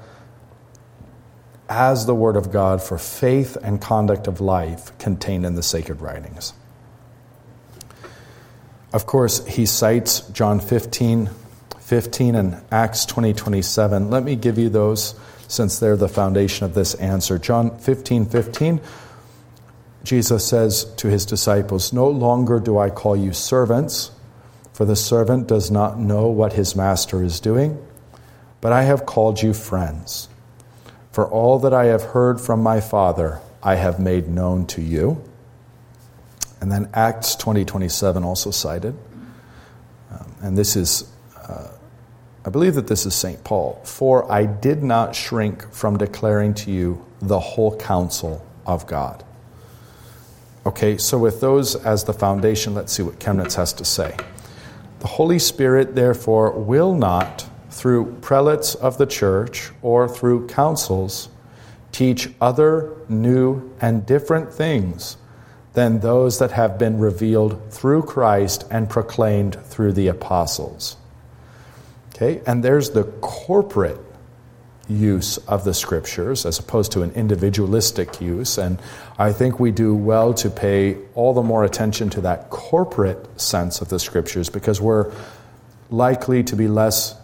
[1.67, 5.99] as the Word of God for faith and conduct of life contained in the sacred
[5.99, 6.53] writings?
[8.93, 11.31] Of course, he cites John 15
[11.91, 14.09] 15 and Acts 20 27.
[14.09, 15.13] Let me give you those
[15.49, 17.37] since they're the foundation of this answer.
[17.37, 18.79] John 15 15,
[20.05, 24.11] Jesus says to his disciples, No longer do I call you servants,
[24.71, 27.85] for the servant does not know what his master is doing,
[28.61, 30.29] but I have called you friends.
[31.11, 35.21] For all that I have heard from my Father, I have made known to you.
[36.61, 38.97] And then Acts 20 27 also cited.
[40.09, 41.11] Um, and this is
[42.43, 43.43] I believe that this is St.
[43.43, 43.79] Paul.
[43.83, 49.23] For I did not shrink from declaring to you the whole counsel of God.
[50.65, 54.15] Okay, so with those as the foundation, let's see what Chemnitz has to say.
[54.99, 61.29] The Holy Spirit, therefore, will not, through prelates of the church or through councils,
[61.91, 65.17] teach other new and different things
[65.73, 70.97] than those that have been revealed through Christ and proclaimed through the apostles.
[72.15, 72.41] Okay?
[72.45, 73.99] And there's the corporate
[74.87, 78.57] use of the scriptures as opposed to an individualistic use.
[78.57, 78.79] And
[79.17, 83.81] I think we do well to pay all the more attention to that corporate sense
[83.81, 85.11] of the scriptures because we're
[85.89, 87.15] likely to be less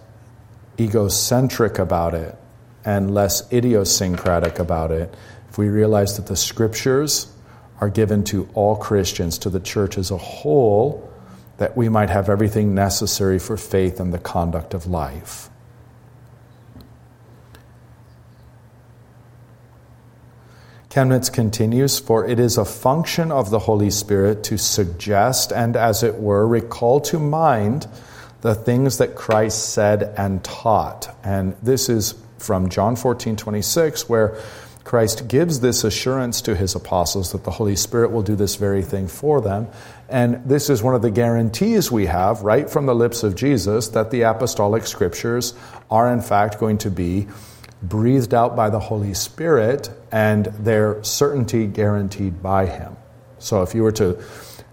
[0.80, 2.38] egocentric about it
[2.86, 5.14] and less idiosyncratic about it
[5.50, 7.28] if we realize that the scriptures
[7.80, 11.12] are given to all Christians, to the church as a whole
[11.58, 15.50] that we might have everything necessary for faith and the conduct of life.
[20.90, 26.02] Chemnitz continues, for it is a function of the Holy Spirit to suggest and, as
[26.02, 27.88] it were, recall to mind
[28.42, 31.16] the things that Christ said and taught.
[31.24, 34.40] And this is from John 14 26, where
[34.84, 38.82] Christ gives this assurance to his apostles that the Holy Spirit will do this very
[38.82, 39.68] thing for them.
[40.10, 43.90] And this is one of the guarantees we have right from the lips of Jesus
[43.90, 45.54] that the apostolic scriptures
[45.92, 47.28] are, in fact, going to be
[47.84, 52.96] breathed out by the Holy Spirit and their certainty guaranteed by Him.
[53.40, 54.22] So if you were to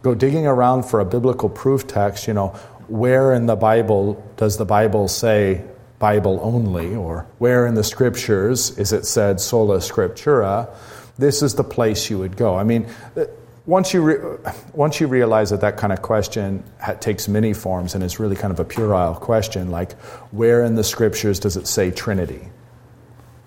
[0.02, 2.48] go digging around for a biblical proof text, you know,
[2.88, 5.64] where in the Bible does the Bible say
[5.98, 10.68] Bible only, or where in the scriptures is it said sola scriptura?
[11.16, 12.56] This is the place you would go.
[12.56, 12.86] I mean,
[13.66, 14.38] once you, re-
[14.72, 18.36] once you realize that that kind of question ha- takes many forms and is really
[18.36, 19.92] kind of a puerile question, like
[20.32, 22.50] where in the scriptures does it say Trinity?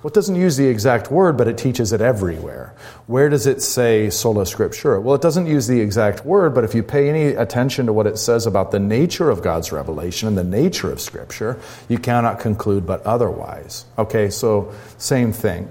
[0.02, 2.76] Well, it doesn't use the exact word, but it teaches it everywhere.
[3.08, 5.02] Where does it say sola scriptura?
[5.02, 8.08] Well, it doesn't use the exact word, but if you pay any attention to what
[8.08, 12.40] it says about the nature of God's revelation and the nature of Scripture, you cannot
[12.40, 13.86] conclude but otherwise.
[13.98, 15.70] Okay, so same thing.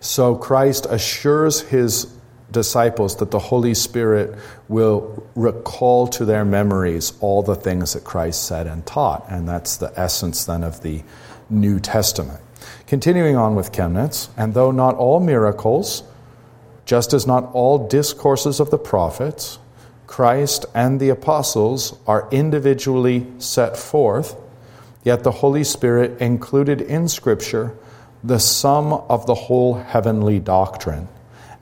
[0.00, 2.17] So Christ assures his
[2.50, 8.44] disciples that the Holy Spirit will recall to their memories all the things that Christ
[8.44, 9.26] said and taught.
[9.28, 11.02] And that's the essence then of the
[11.50, 12.40] New Testament.
[12.86, 16.02] Continuing on with Chemnitz, and though not all miracles,
[16.84, 19.58] just as not all discourses of the prophets,
[20.06, 24.36] Christ and the apostles are individually set forth,
[25.04, 27.76] yet the Holy Spirit included in Scripture
[28.24, 31.08] the sum of the whole heavenly doctrine,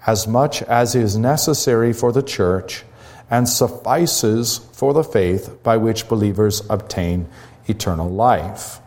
[0.06, 2.84] as much as is necessary for the church
[3.28, 7.28] and suffices for the faith by which believers obtain
[7.66, 8.78] eternal life.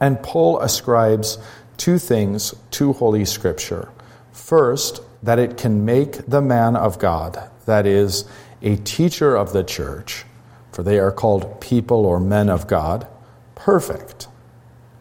[0.00, 1.38] And Paul ascribes
[1.76, 3.90] two things to Holy Scripture.
[4.32, 8.24] First, that it can make the man of God, that is,
[8.62, 10.24] a teacher of the church,
[10.72, 13.06] for they are called people or men of God,
[13.54, 14.28] perfect.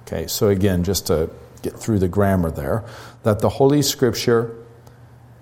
[0.01, 1.29] Okay, so again, just to
[1.61, 2.83] get through the grammar there,
[3.23, 4.58] that the Holy Scripture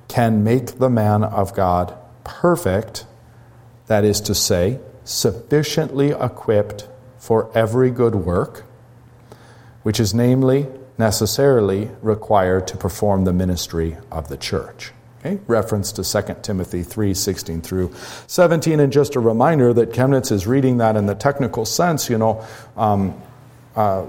[0.07, 3.05] can make the man of God perfect,
[3.87, 8.67] that is to say, sufficiently equipped for every good work
[9.87, 10.67] which is namely
[10.97, 14.91] necessarily required to perform the ministry of the church.
[15.21, 15.39] Okay?
[15.47, 17.93] Reference to 2 Timothy 3 16 through
[18.27, 18.81] 17.
[18.81, 22.45] And just a reminder that Chemnitz is reading that in the technical sense, you know.
[22.75, 23.21] Um,
[23.77, 24.07] uh,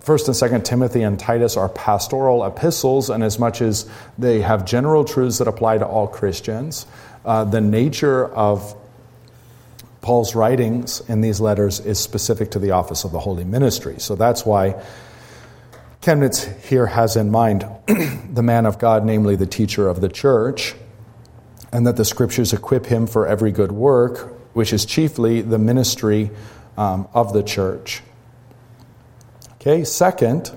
[0.00, 4.64] First and Second Timothy and Titus are pastoral epistles, and as much as they have
[4.64, 6.86] general truths that apply to all Christians,
[7.24, 8.74] uh, the nature of
[10.00, 13.96] Paul's writings in these letters is specific to the office of the holy ministry.
[13.98, 14.82] So that's why
[16.00, 20.74] Chemnitz here has in mind the man of God, namely the teacher of the church,
[21.72, 26.30] and that the scriptures equip him for every good work, which is chiefly the ministry
[26.78, 28.02] um, of the church.
[29.54, 30.52] Okay, second,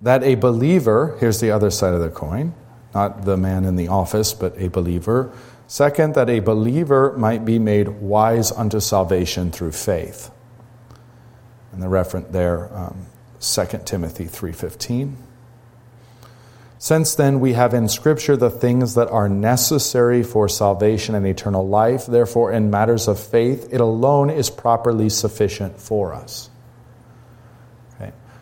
[0.00, 2.54] that a believer, here's the other side of the coin,
[2.94, 5.32] not the man in the office, but a believer,
[5.68, 10.30] Second, that a believer might be made wise unto salvation through faith.
[11.72, 13.06] And the referent there, um,
[13.40, 15.14] 2 Timothy 3.15.
[16.78, 21.68] Since then we have in Scripture the things that are necessary for salvation and eternal
[21.68, 26.48] life, therefore in matters of faith, it alone is properly sufficient for us.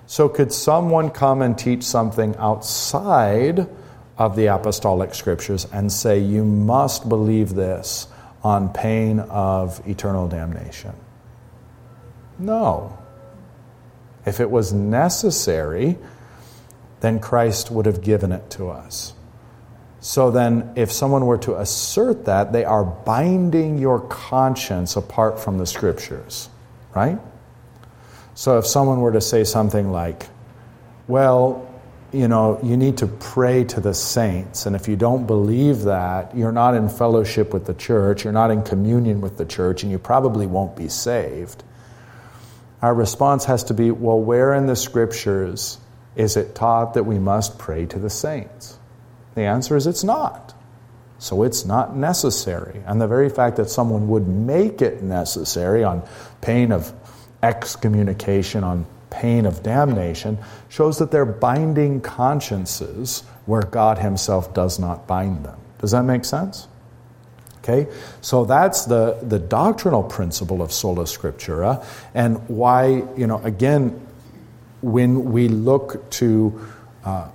[0.06, 3.68] So could someone come and teach something outside
[4.18, 8.08] of the apostolic scriptures and say, you must believe this
[8.42, 10.92] on pain of eternal damnation.
[12.38, 12.96] No.
[14.24, 15.98] If it was necessary,
[17.00, 19.12] then Christ would have given it to us.
[20.00, 25.58] So then, if someone were to assert that, they are binding your conscience apart from
[25.58, 26.48] the scriptures,
[26.94, 27.18] right?
[28.36, 30.26] So if someone were to say something like,
[31.08, 31.66] well,
[32.12, 34.66] you know, you need to pray to the saints.
[34.66, 38.50] And if you don't believe that, you're not in fellowship with the church, you're not
[38.50, 41.64] in communion with the church, and you probably won't be saved.
[42.82, 45.78] Our response has to be well, where in the scriptures
[46.14, 48.78] is it taught that we must pray to the saints?
[49.34, 50.54] The answer is it's not.
[51.18, 52.82] So it's not necessary.
[52.84, 56.06] And the very fact that someone would make it necessary on
[56.42, 56.92] pain of
[57.46, 60.38] excommunication, on pain of damnation
[60.68, 65.58] shows that they're binding consciences where God Himself does not bind them.
[65.78, 66.68] Does that make sense?
[67.58, 67.90] Okay,
[68.20, 71.84] so that's the, the doctrinal principle of sola scriptura,
[72.14, 74.06] and why, you know, again,
[74.82, 76.60] when we look to
[77.04, 77.28] uh,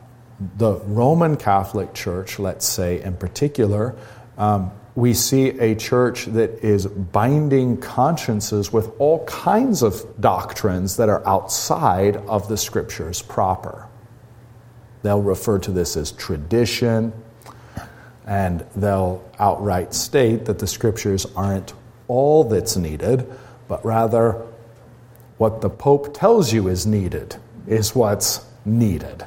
[0.57, 3.95] the Roman Catholic Church, let's say in particular,
[4.37, 11.07] um, we see a church that is binding consciences with all kinds of doctrines that
[11.07, 13.87] are outside of the scriptures proper.
[15.03, 17.13] They'll refer to this as tradition,
[18.25, 21.73] and they'll outright state that the scriptures aren't
[22.07, 23.25] all that's needed,
[23.67, 24.45] but rather
[25.37, 29.25] what the Pope tells you is needed is what's needed.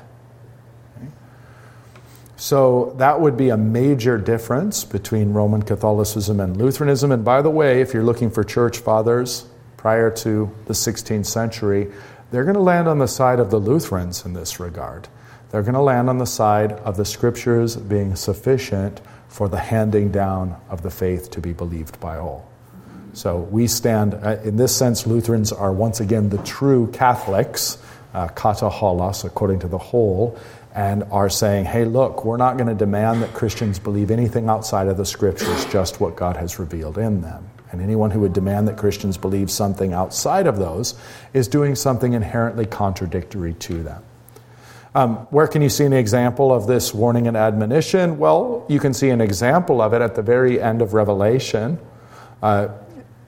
[2.37, 7.12] So that would be a major difference between Roman Catholicism and Lutheranism.
[7.12, 11.93] And by the way, if you're looking for church fathers prior to the 16th century,
[12.30, 15.07] they're going to land on the side of the Lutherans in this regard.
[15.51, 20.11] They're going to land on the side of the scriptures being sufficient for the handing
[20.11, 22.51] down of the faith to be believed by all.
[23.12, 27.78] So we stand, uh, in this sense, Lutherans are once again the true Catholics,
[28.12, 30.37] uh, kata according to the whole,
[30.75, 34.89] and are saying, hey, look, we're not going to demand that Christians believe anything outside
[34.89, 37.49] of the scriptures, just what God has revealed in them.
[37.70, 40.95] And anyone who would demand that Christians believe something outside of those
[41.33, 44.03] is doing something inherently contradictory to them.
[44.97, 48.18] Um, where can you see an example of this warning and admonition?
[48.18, 51.79] Well, you can see an example of it at the very end of Revelation.
[52.43, 52.68] Uh,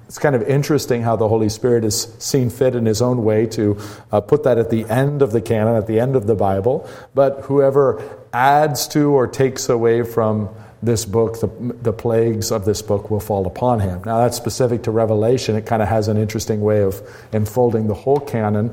[0.06, 3.46] it's kind of interesting how the Holy Spirit has seen fit in His own way
[3.46, 3.78] to
[4.12, 6.88] uh, put that at the end of the canon, at the end of the Bible.
[7.14, 8.02] But whoever
[8.32, 10.48] adds to or takes away from
[10.80, 11.48] this book, the,
[11.82, 14.02] the plagues of this book will fall upon him.
[14.04, 15.56] Now, that's specific to Revelation.
[15.56, 17.02] It kind of has an interesting way of
[17.32, 18.72] enfolding the whole canon.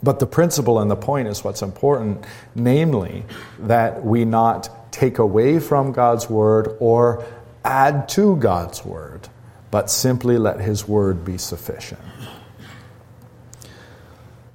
[0.00, 3.24] But the principle and the point is what's important, namely,
[3.60, 7.24] that we not take away from God's word or
[7.64, 9.28] add to God's word
[9.72, 11.98] but simply let his word be sufficient.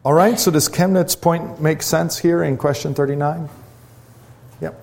[0.05, 3.49] All right, so does Chemnitz's point make sense here in question 39?
[4.61, 4.80] Yep.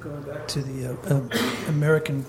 [0.00, 2.26] Going back to the uh, uh, American,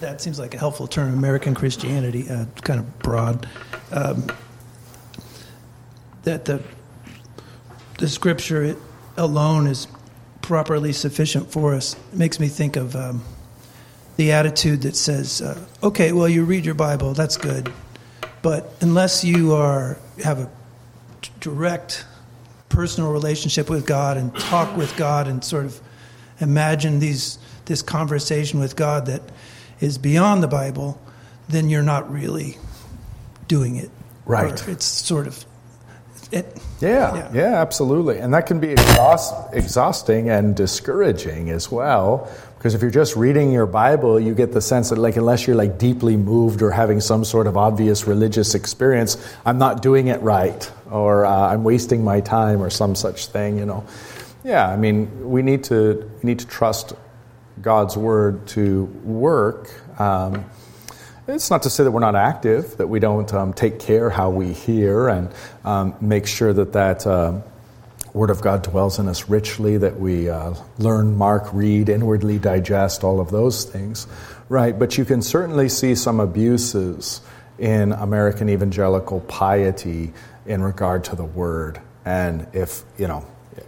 [0.00, 3.46] that seems like a helpful term, American Christianity, uh, kind of broad.
[3.92, 4.26] Um,
[6.22, 6.62] that the,
[7.98, 8.76] the scripture
[9.18, 9.88] alone is
[10.40, 11.96] properly sufficient for us.
[12.14, 12.96] It makes me think of.
[12.96, 13.22] Um,
[14.16, 17.72] the attitude that says, uh, okay, well, you read your Bible, that's good,
[18.42, 20.50] but unless you are have a
[21.40, 22.04] direct
[22.68, 25.80] personal relationship with God and talk with God and sort of
[26.40, 29.22] imagine these this conversation with God that
[29.80, 31.00] is beyond the Bible,
[31.48, 32.58] then you're not really
[33.48, 33.90] doing it.
[34.26, 34.66] Right.
[34.66, 35.44] Or it's sort of
[36.32, 38.18] it, yeah, yeah, yeah, absolutely.
[38.18, 42.30] And that can be exhaust, exhausting and discouraging as well
[42.60, 45.56] because if you're just reading your Bible, you get the sense that, like, unless you're
[45.56, 50.20] like deeply moved or having some sort of obvious religious experience, I'm not doing it
[50.20, 53.56] right, or uh, I'm wasting my time, or some such thing.
[53.56, 53.86] You know,
[54.44, 54.68] yeah.
[54.68, 56.92] I mean, we need to we need to trust
[57.62, 59.70] God's word to work.
[59.98, 60.44] Um,
[61.28, 64.28] it's not to say that we're not active, that we don't um, take care how
[64.28, 65.32] we hear and
[65.64, 67.06] um, make sure that that.
[67.06, 67.40] Uh,
[68.12, 73.04] Word of God dwells in us richly, that we uh, learn, mark, read, inwardly digest,
[73.04, 74.06] all of those things.
[74.48, 77.20] Right, but you can certainly see some abuses
[77.58, 80.12] in American evangelical piety
[80.46, 81.80] in regard to the Word.
[82.04, 83.24] And if, you know,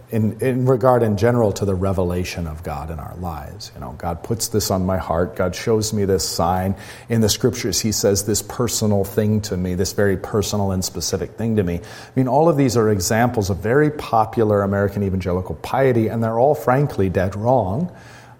[0.09, 3.71] in, in regard in general to the revelation of God in our lives.
[3.73, 5.35] You know, God puts this on my heart.
[5.35, 6.75] God shows me this sign.
[7.09, 11.31] In the scriptures, He says this personal thing to me, this very personal and specific
[11.31, 11.75] thing to me.
[11.77, 16.39] I mean, all of these are examples of very popular American evangelical piety, and they're
[16.39, 17.91] all frankly dead wrong.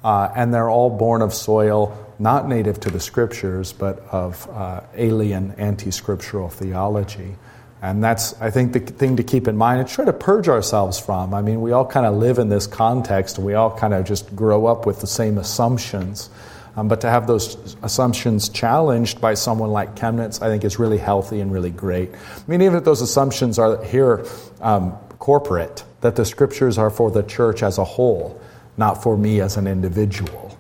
[0.04, 4.82] Uh, and they're all born of soil not native to the scriptures, but of uh,
[4.96, 7.36] alien anti scriptural theology.
[7.84, 10.98] And that's, I think, the thing to keep in mind and try to purge ourselves
[10.98, 11.34] from.
[11.34, 14.34] I mean, we all kind of live in this context, we all kind of just
[14.34, 16.30] grow up with the same assumptions.
[16.78, 20.98] Um, but to have those assumptions challenged by someone like Chemnitz, I think is really
[20.98, 22.10] healthy and really great.
[22.14, 24.26] I mean, even if those assumptions are here
[24.62, 28.42] um, corporate, that the scriptures are for the church as a whole,
[28.78, 30.53] not for me as an individual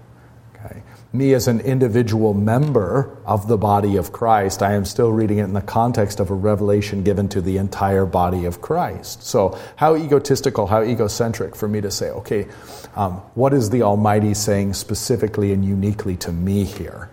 [1.13, 5.43] me as an individual member of the body of Christ, I am still reading it
[5.43, 9.21] in the context of a revelation given to the entire body of Christ.
[9.21, 12.47] So, how egotistical, how egocentric for me to say, okay,
[12.95, 17.11] um, what is the Almighty saying specifically and uniquely to me here?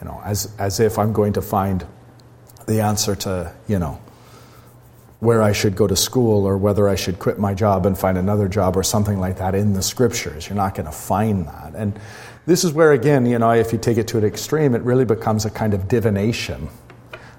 [0.00, 1.86] You know, as, as if I'm going to find
[2.66, 4.00] the answer to, you know,
[5.20, 8.16] where I should go to school or whether I should quit my job and find
[8.16, 10.48] another job or something like that in the scriptures.
[10.48, 11.74] You're not going to find that.
[11.74, 11.98] And
[12.46, 15.04] this is where, again, you know, if you take it to an extreme, it really
[15.04, 16.68] becomes a kind of divination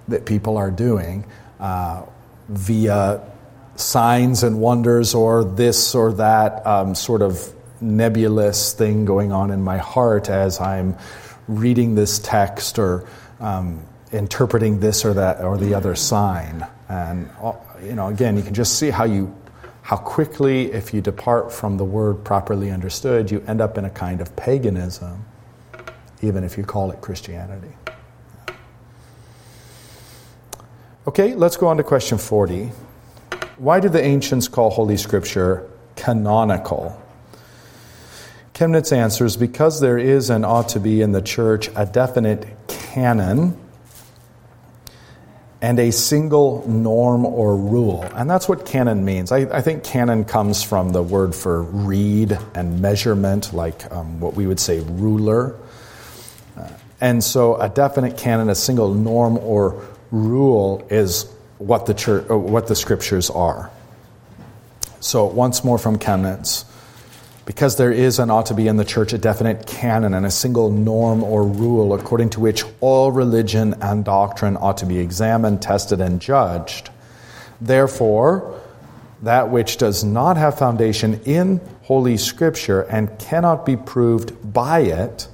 [0.07, 1.25] that people are doing
[1.59, 2.03] uh,
[2.49, 3.21] via
[3.75, 7.51] signs and wonders or this or that um, sort of
[7.82, 10.95] nebulous thing going on in my heart as I'm
[11.47, 13.07] reading this text or
[13.39, 16.67] um, interpreting this or that or the other sign.
[16.88, 17.29] And
[17.84, 19.36] you know, again, you can just see how you
[19.84, 23.89] how quickly, if you depart from the word properly understood, you end up in a
[23.89, 25.25] kind of paganism,
[26.21, 27.73] even if you call it Christianity.
[31.07, 32.71] Okay, let's go on to question 40.
[33.57, 37.01] Why do the ancients call Holy Scripture canonical?
[38.53, 43.57] Chemnitz answers because there is and ought to be in the church a definite canon
[45.62, 48.03] and a single norm or rule.
[48.16, 49.32] And that's what canon means.
[49.32, 54.34] I, I think canon comes from the word for read and measurement, like um, what
[54.34, 55.55] we would say ruler.
[56.57, 56.68] Uh,
[56.99, 62.38] and so a definite canon, a single norm or rule is what the, church, uh,
[62.38, 63.70] what the scriptures are.
[64.99, 66.66] So once more from Chemnitz
[67.46, 70.32] because there is and ought to be in the church a definite canon and a
[70.32, 75.62] single norm or rule according to which all religion and doctrine ought to be examined,
[75.62, 76.89] tested, and judged.
[77.60, 78.60] Therefore,
[79.22, 85.28] that which does not have foundation in Holy Scripture and cannot be proved by it,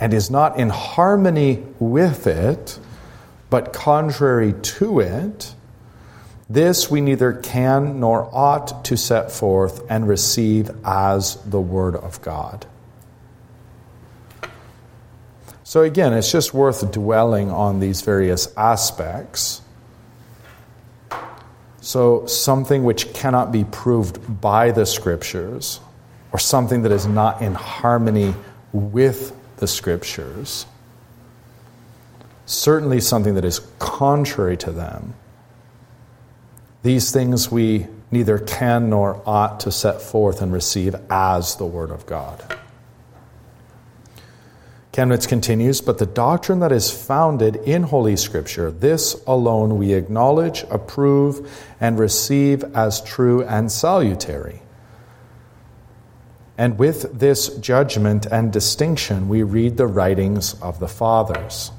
[0.00, 2.78] and is not in harmony with it,
[3.50, 5.54] but contrary to it,
[6.52, 12.20] this we neither can nor ought to set forth and receive as the Word of
[12.20, 12.66] God.
[15.64, 19.62] So, again, it's just worth dwelling on these various aspects.
[21.80, 25.80] So, something which cannot be proved by the Scriptures,
[26.32, 28.34] or something that is not in harmony
[28.72, 30.66] with the Scriptures,
[32.44, 35.14] certainly something that is contrary to them
[36.82, 41.90] these things we neither can nor ought to set forth and receive as the Word
[41.90, 42.58] of God.
[44.92, 50.64] Chemnitz continues, but the doctrine that is founded in Holy Scripture, this alone we acknowledge,
[50.70, 54.60] approve, and receive as true and salutary.
[56.58, 61.70] And with this judgment and distinction, we read the writings of the fathers.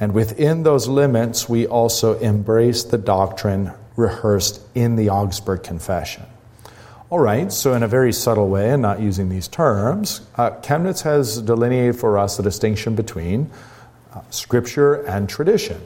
[0.00, 6.24] And within those limits, we also embrace the doctrine rehearsed in the Augsburg Confession.
[7.10, 11.02] All right, so in a very subtle way, and not using these terms, uh, Chemnitz
[11.02, 13.50] has delineated for us the distinction between
[14.12, 15.80] uh, Scripture and tradition.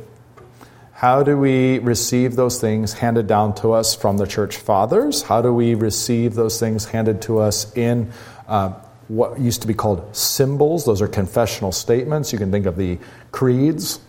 [0.92, 5.22] How do we receive those things handed down to us from the church fathers?
[5.22, 8.10] How do we receive those things handed to us in
[8.48, 8.72] uh,
[9.08, 10.84] what used to be called symbols?
[10.84, 12.32] Those are confessional statements.
[12.32, 12.98] You can think of the
[13.32, 14.00] creeds,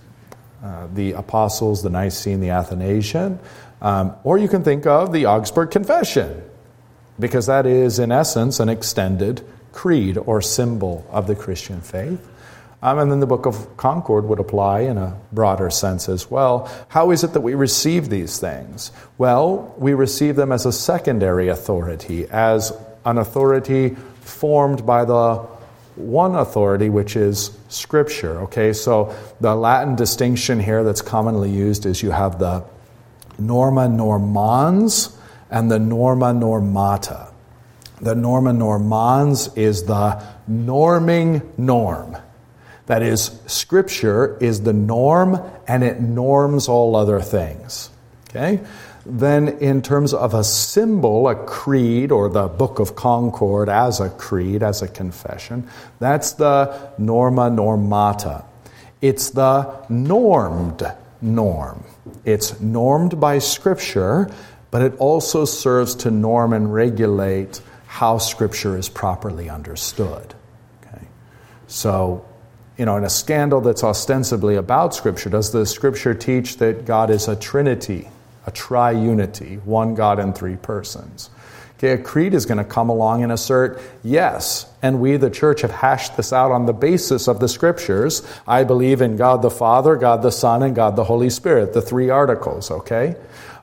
[0.64, 3.39] uh, the Apostles, the Nicene, the Athanasian,
[3.82, 6.43] um, or you can think of the Augsburg Confession,
[7.18, 9.41] because that is, in essence, an extended
[9.72, 12.28] creed or symbol of the Christian faith.
[12.82, 16.72] Um, and then the Book of Concord would apply in a broader sense as well.
[16.88, 18.91] How is it that we receive these things?
[19.18, 22.72] Well, we receive them as a secondary authority, as
[23.06, 23.97] an authority
[24.30, 25.45] formed by the
[25.95, 28.41] one authority, which is Scripture.
[28.41, 32.63] Okay, so the Latin distinction here that's commonly used is you have the
[33.38, 35.17] norma normans
[35.49, 37.32] and the norma normata.
[38.01, 42.17] The norma normans is the norming norm.
[42.86, 47.89] That is, Scripture is the norm and it norms all other things.
[48.30, 48.61] Okay?
[49.12, 54.10] Then, in terms of a symbol, a creed, or the Book of Concord as a
[54.10, 58.45] creed, as a confession, that's the norma normata.
[59.01, 60.84] It's the normed
[61.22, 61.84] norm.
[62.24, 64.30] It's normed by Scripture,
[64.70, 70.36] but it also serves to norm and regulate how Scripture is properly understood.
[70.84, 71.07] Okay?
[71.66, 72.24] So,
[72.78, 77.10] you know, in a scandal that's ostensibly about Scripture, does the Scripture teach that God
[77.10, 78.07] is a Trinity?
[78.50, 81.30] A triunity, one God in three persons.
[81.78, 85.62] Okay, a creed is going to come along and assert, yes, and we, the church,
[85.62, 88.28] have hashed this out on the basis of the scriptures.
[88.47, 91.82] I believe in God the Father, God the Son, and God the Holy Spirit, the
[91.82, 93.16] three articles, okay?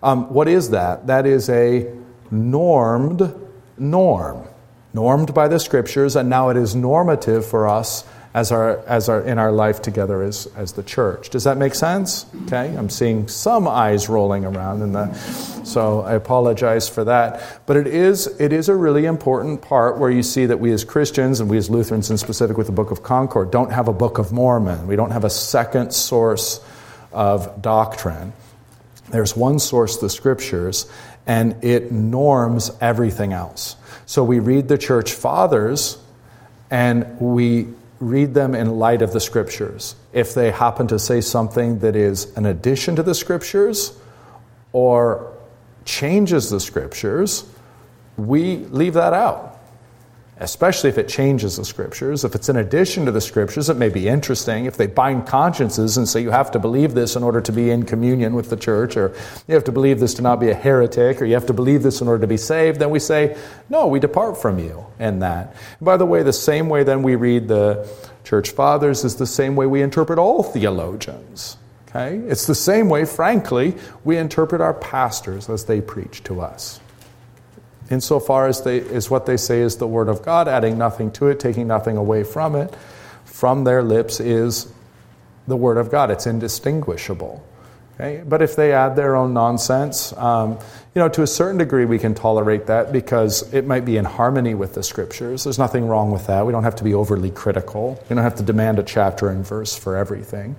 [0.05, 1.09] Um, what is that?
[1.09, 1.93] That is a
[2.30, 3.34] normed
[3.76, 4.47] norm,
[4.95, 8.05] normed by the scriptures, and now it is normative for us
[8.37, 11.30] as our, as our, in our life together as, as the church.
[11.30, 12.26] Does that make sense?
[12.45, 15.11] Okay, I'm seeing some eyes rolling around in the,
[15.64, 17.62] so I apologize for that.
[17.64, 20.84] But it is, it is a really important part where you see that we as
[20.84, 23.93] Christians and we as Lutherans in specific with the Book of Concord don't have a
[23.95, 24.87] Book of Mormon.
[24.87, 26.61] We don't have a second source
[27.12, 28.34] of doctrine.
[29.09, 30.84] There's one source, the scriptures,
[31.26, 33.76] and it norms everything else.
[34.05, 35.97] So we read the church fathers
[36.70, 37.68] and we
[38.01, 39.97] read them in light of the scriptures.
[40.12, 43.97] If they happen to say something that is an addition to the scriptures
[44.72, 45.32] or
[45.84, 47.49] changes the scriptures,
[48.16, 49.55] we leave that out
[50.39, 52.24] especially if it changes the scriptures.
[52.24, 54.66] If it's in addition to the scriptures, it may be interesting.
[54.66, 57.70] If they bind consciences and say you have to believe this in order to be
[57.70, 59.14] in communion with the church, or
[59.49, 61.82] you have to believe this to not be a heretic, or you have to believe
[61.82, 63.37] this in order to be saved, then we say,
[63.70, 65.55] no, we depart from you in that.
[65.78, 67.89] And by the way, the same way then we read the
[68.24, 71.57] church fathers is the same way we interpret all theologians.
[71.89, 72.18] Okay?
[72.28, 73.74] It's the same way, frankly,
[74.05, 76.80] we interpret our pastors as they preach to us
[77.91, 81.28] insofar as they is what they say is the word of God, adding nothing to
[81.28, 82.74] it, taking nothing away from it,
[83.24, 84.72] from their lips is
[85.47, 86.11] the word of God.
[86.11, 87.45] It's indistinguishable.
[87.95, 88.22] Okay?
[88.26, 90.53] But if they add their own nonsense, um,
[90.95, 94.05] you know, to a certain degree, we can tolerate that because it might be in
[94.05, 95.45] harmony with the scriptures.
[95.45, 96.45] There's nothing wrong with that.
[96.45, 97.99] We don't have to be overly critical.
[98.09, 100.57] We don't have to demand a chapter and verse for everything.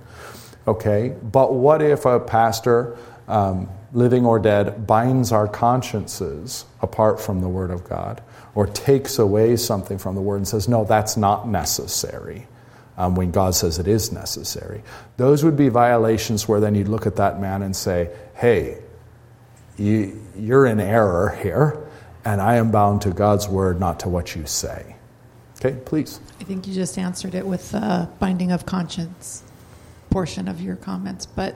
[0.66, 1.14] Okay?
[1.22, 2.96] But what if a pastor
[3.28, 8.22] um, living or dead, binds our consciences apart from the Word of God,
[8.54, 12.46] or takes away something from the Word and says, no, that's not necessary.
[12.96, 14.82] Um, when God says it is necessary.
[15.18, 18.78] Those would be violations where then you'd look at that man and say, hey,
[19.76, 21.86] you, you're in error here,
[22.24, 24.96] and I am bound to God's word, not to what you say.
[25.60, 26.18] Okay, please.
[26.40, 29.44] I think you just answered it with the binding of conscience
[30.10, 31.54] portion of your comments, but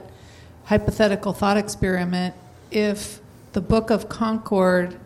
[0.65, 2.35] hypothetical thought experiment
[2.71, 3.19] if
[3.53, 4.97] the Book of Concord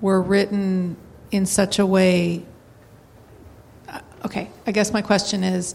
[0.00, 0.96] were written
[1.30, 2.44] in such a way.
[3.88, 5.74] Uh, okay, I guess my question is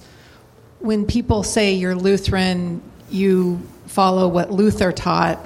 [0.80, 5.40] when people say you're Lutheran, you follow what Luther taught,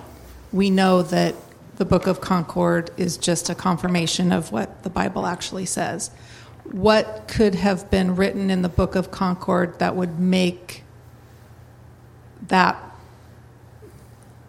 [0.52, 1.36] we know that
[1.78, 6.12] the Book of Concord is just a confirmation of what the Bible actually says.
[6.66, 10.84] What could have been written in the Book of Concord that would make
[12.48, 12.91] that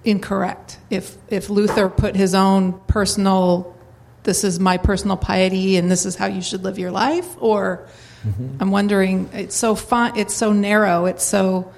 [0.05, 0.78] incorrect.
[0.90, 3.76] If if Luther put his own personal,
[4.22, 7.86] this is my personal piety, and this is how you should live your life, or
[8.26, 8.57] mm-hmm.
[8.61, 11.72] I'm wondering, it's so fun, it's so narrow, it's so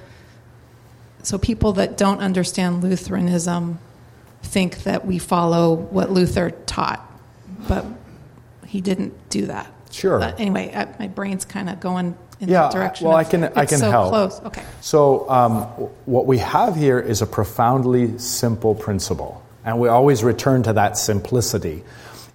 [1.22, 3.79] so people that don't understand Lutheranism
[4.43, 7.01] think that we follow what Luther taught,
[7.66, 7.87] but
[8.66, 9.72] he didn't do that.
[9.91, 10.18] Sure.
[10.18, 13.07] But anyway, I, my brain's kind of going in yeah, that direction.
[13.07, 14.09] Well, of, I can I can so help.
[14.11, 14.41] Close.
[14.43, 14.62] Okay.
[14.80, 15.62] So um,
[16.05, 20.97] what we have here is a profoundly simple principle, and we always return to that
[20.97, 21.82] simplicity.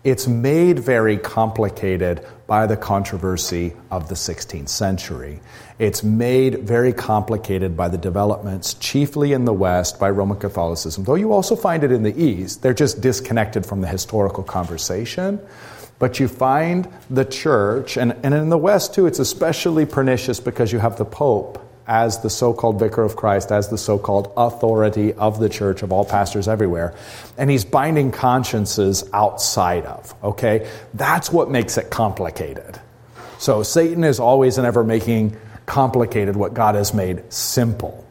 [0.03, 5.41] It's made very complicated by the controversy of the 16th century.
[5.77, 11.15] It's made very complicated by the developments, chiefly in the West, by Roman Catholicism, though
[11.15, 12.61] you also find it in the East.
[12.61, 15.39] They're just disconnected from the historical conversation.
[15.99, 20.71] But you find the church, and, and in the West too, it's especially pernicious because
[20.71, 24.31] you have the Pope as the so called vicar of Christ, as the so called
[24.37, 26.93] authority of the church, of all pastors everywhere.
[27.35, 30.69] And he's binding consciences outside of, okay?
[30.93, 32.79] That's what makes it complicated.
[33.39, 35.35] So Satan is always and ever making
[35.65, 38.05] complicated what God has made simple.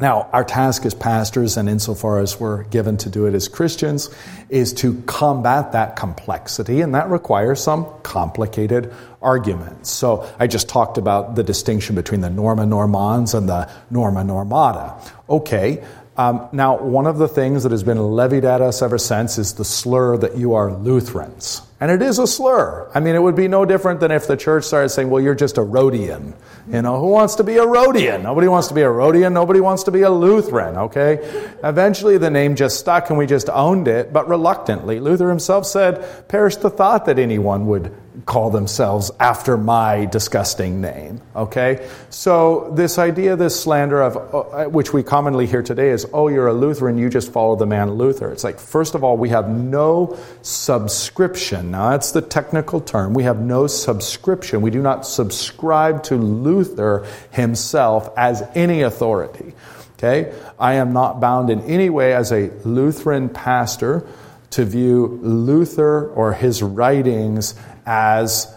[0.00, 4.08] Now, our task as pastors, and insofar as we're given to do it as Christians,
[4.48, 9.90] is to combat that complexity, and that requires some complicated arguments.
[9.90, 14.98] So, I just talked about the distinction between the Norma Normans and the Norma Normata.
[15.28, 15.84] Okay,
[16.14, 19.54] um, now, one of the things that has been levied at us ever since is
[19.54, 21.62] the slur that you are Lutherans.
[21.80, 22.90] And it is a slur.
[22.94, 25.34] I mean, it would be no different than if the church started saying, well, you're
[25.34, 26.34] just a Rhodian.
[26.70, 28.22] You know, who wants to be a Rhodian?
[28.22, 29.32] Nobody wants to be a Rhodian.
[29.32, 31.18] Nobody wants to be a Lutheran, okay?
[31.64, 35.00] Eventually, the name just stuck and we just owned it, but reluctantly.
[35.00, 37.92] Luther himself said, perish the thought that anyone would
[38.26, 41.20] call themselves after my disgusting name.
[41.34, 41.88] Okay?
[42.10, 46.48] So, this idea, this slander of, uh, which we commonly hear today is, oh, you're
[46.48, 48.30] a Lutheran, you just follow the man Luther.
[48.30, 51.70] It's like, first of all, we have no subscription.
[51.70, 53.14] Now, that's the technical term.
[53.14, 54.60] We have no subscription.
[54.60, 59.54] We do not subscribe to Luther himself as any authority.
[59.94, 60.34] Okay?
[60.58, 64.06] I am not bound in any way as a Lutheran pastor
[64.50, 67.54] to view Luther or his writings
[67.86, 68.52] as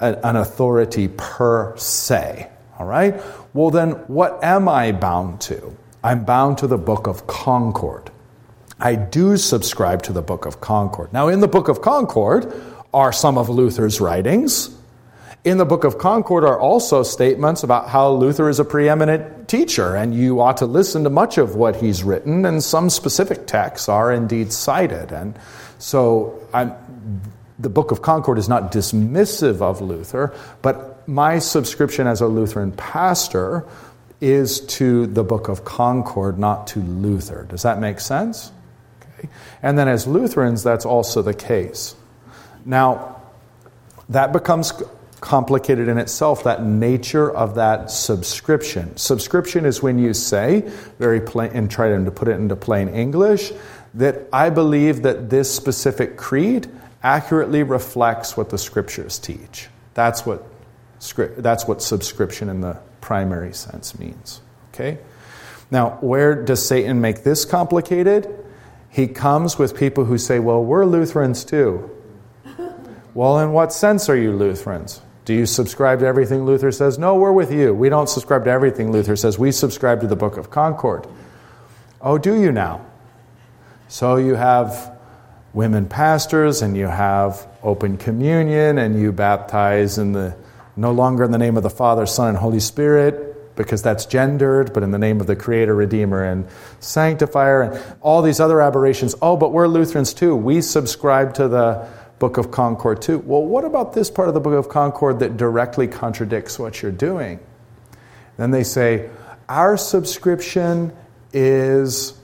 [0.00, 2.48] a, an authority per se.
[2.78, 3.20] All right?
[3.54, 5.76] Well, then, what am I bound to?
[6.02, 8.10] I'm bound to the Book of Concord.
[8.78, 11.12] I do subscribe to the Book of Concord.
[11.12, 12.52] Now, in the Book of Concord
[12.94, 14.70] are some of Luther's writings.
[15.44, 19.96] In the Book of Concord are also statements about how Luther is a preeminent teacher,
[19.96, 23.88] and you ought to listen to much of what he's written, and some specific texts
[23.88, 25.10] are indeed cited.
[25.10, 25.36] And
[25.78, 26.72] so I'm,
[27.58, 32.72] the Book of Concord is not dismissive of Luther, but my subscription as a Lutheran
[32.72, 33.64] pastor
[34.20, 37.44] is to the Book of Concord, not to Luther.
[37.48, 38.52] Does that make sense?
[39.02, 39.28] Okay.
[39.62, 41.94] And then as Lutherans, that's also the case.
[42.64, 43.22] Now,
[44.08, 44.72] that becomes
[45.20, 48.96] complicated in itself, that nature of that subscription.
[48.96, 50.60] Subscription is when you say,
[50.98, 53.52] very plain, and try to put it into plain English,
[53.94, 56.68] that I believe that this specific creed
[57.02, 59.68] accurately reflects what the scriptures teach.
[59.94, 60.44] That's what,
[61.36, 64.40] that's what subscription in the primary sense means.
[64.72, 64.98] Okay?
[65.70, 68.28] Now, where does Satan make this complicated?
[68.90, 71.90] He comes with people who say, well, we're Lutherans too.
[73.14, 75.02] well, in what sense are you Lutherans?
[75.24, 76.98] Do you subscribe to everything Luther says?
[76.98, 77.74] No, we're with you.
[77.74, 79.38] We don't subscribe to everything Luther says.
[79.38, 81.06] We subscribe to the Book of Concord.
[82.00, 82.86] Oh, do you now?
[83.88, 84.97] So you have
[85.52, 90.36] women pastors and you have open communion and you baptize in the
[90.78, 94.72] no longer in the name of the Father, Son, and Holy Spirit, because that's gendered,
[94.72, 96.46] but in the name of the Creator, Redeemer, and
[96.78, 99.16] Sanctifier, and all these other aberrations.
[99.20, 100.36] Oh, but we're Lutherans too.
[100.36, 101.88] We subscribe to the
[102.20, 103.18] Book of Concord too.
[103.18, 106.92] Well, what about this part of the Book of Concord that directly contradicts what you're
[106.92, 107.40] doing?
[108.36, 109.10] Then they say,
[109.48, 110.96] Our subscription
[111.32, 112.16] is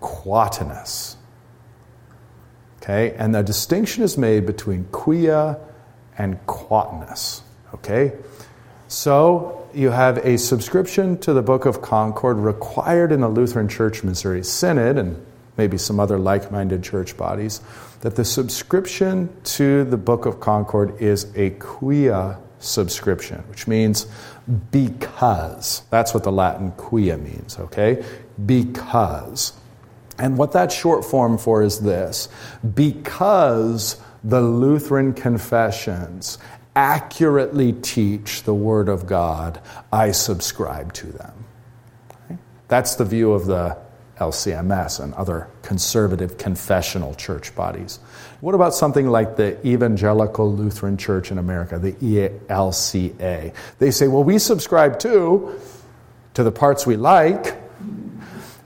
[0.00, 1.14] quatenus.
[2.88, 5.60] Okay, and the distinction is made between quia
[6.16, 7.42] and quatenus.
[7.74, 8.12] Okay?
[8.88, 14.02] So you have a subscription to the Book of Concord required in the Lutheran Church
[14.02, 15.22] Missouri Synod and
[15.58, 17.60] maybe some other like minded church bodies,
[18.00, 24.06] that the subscription to the Book of Concord is a quia subscription, which means
[24.70, 25.82] because.
[25.90, 28.02] That's what the Latin quia means, okay?
[28.46, 29.52] Because.
[30.18, 32.28] And what that's short form for is this
[32.74, 36.38] because the Lutheran confessions
[36.74, 39.60] accurately teach the Word of God,
[39.92, 41.44] I subscribe to them.
[42.24, 42.38] Okay?
[42.68, 43.76] That's the view of the
[44.18, 48.00] LCMS and other conservative confessional church bodies.
[48.40, 53.52] What about something like the Evangelical Lutheran Church in America, the ELCA?
[53.78, 55.60] They say, well, we subscribe to,
[56.34, 57.56] to the parts we like,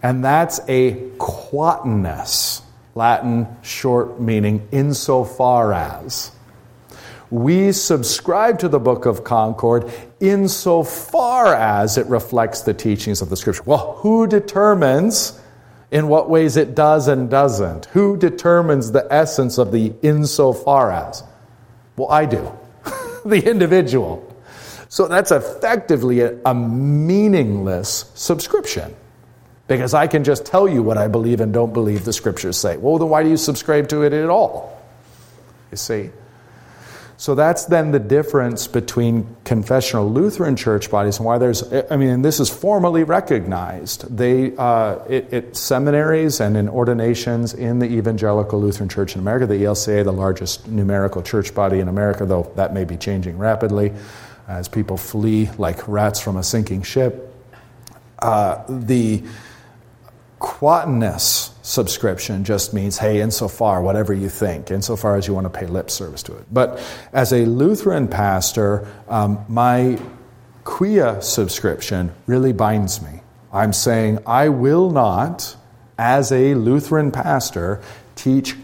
[0.03, 2.63] and that's a quatenus,
[2.95, 6.33] Latin short meaning insofar as
[7.33, 9.91] we subscribe to the Book of Concord
[10.21, 13.63] insofar as it reflects the teachings of the Scripture.
[13.65, 15.41] Well, who determines
[15.91, 17.87] in what ways it does and doesn't?
[17.87, 21.25] Who determines the essence of the insofar as?
[21.97, 22.53] Well, I do,
[23.25, 24.29] the individual.
[24.91, 28.95] So that's effectively a meaningless subscription
[29.69, 32.77] because I can just tell you what I believe and don't believe the scriptures say.
[32.77, 34.81] Well, then why do you subscribe to it at all?
[35.71, 36.11] You see?
[37.23, 42.23] So that's then the difference between confessional Lutheran church bodies and why there's, I mean,
[42.23, 44.17] this is formally recognized.
[44.17, 49.47] They, uh, it, it, seminaries and in ordinations in the Evangelical Lutheran Church in America,
[49.47, 53.93] the ELCA, the largest numerical church body in America, though that may be changing rapidly
[54.49, 57.33] as people flee like rats from a sinking ship.
[58.19, 59.23] Uh, the
[60.43, 65.66] quatenus subscription just means, hey, insofar, whatever you think, insofar as you want to pay
[65.66, 66.45] lip service to it.
[66.53, 66.82] But
[67.12, 70.01] as a Lutheran pastor, um, my
[70.64, 73.20] quia subscription really binds me.
[73.53, 75.57] I'm saying I will not,
[75.97, 77.80] as a Lutheran pastor,
[78.16, 78.57] teach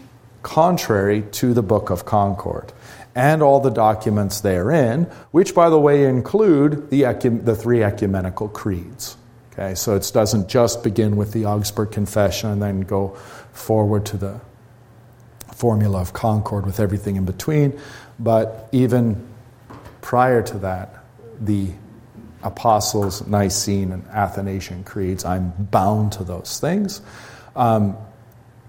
[0.43, 2.73] contrary to the Book of Concord
[3.15, 7.03] and all the documents therein, which, by the way, include the,
[7.43, 9.15] the three ecumenical creeds.
[9.59, 13.09] Okay, so it doesn't just begin with the Augsburg Confession and then go
[13.51, 14.39] forward to the
[15.53, 17.77] formula of concord with everything in between,
[18.17, 19.21] but even
[19.99, 21.03] prior to that,
[21.41, 21.71] the
[22.41, 27.01] Apostles' Nicene and Athanasian creeds, I'm bound to those things.
[27.53, 27.97] Um,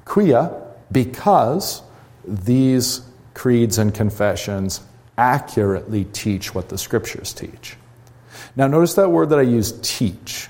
[0.04, 0.60] quia,
[0.90, 1.82] because
[2.24, 3.02] these
[3.34, 4.80] creeds and confessions
[5.16, 7.76] accurately teach what the scriptures teach.
[8.56, 10.48] Now, notice that word that I use, teach.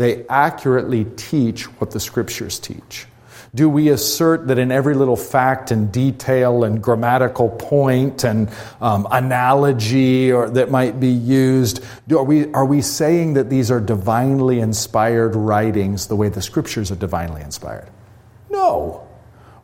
[0.00, 3.06] They accurately teach what the scriptures teach.
[3.54, 8.48] Do we assert that in every little fact and detail and grammatical point and
[8.80, 13.70] um, analogy or that might be used, do, are, we, are we saying that these
[13.70, 17.90] are divinely inspired writings the way the scriptures are divinely inspired?
[18.48, 19.06] No.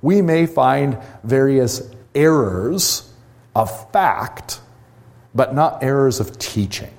[0.02, 1.80] We may find various
[2.14, 3.10] errors
[3.54, 4.60] of fact
[5.34, 6.95] but not errors of teaching.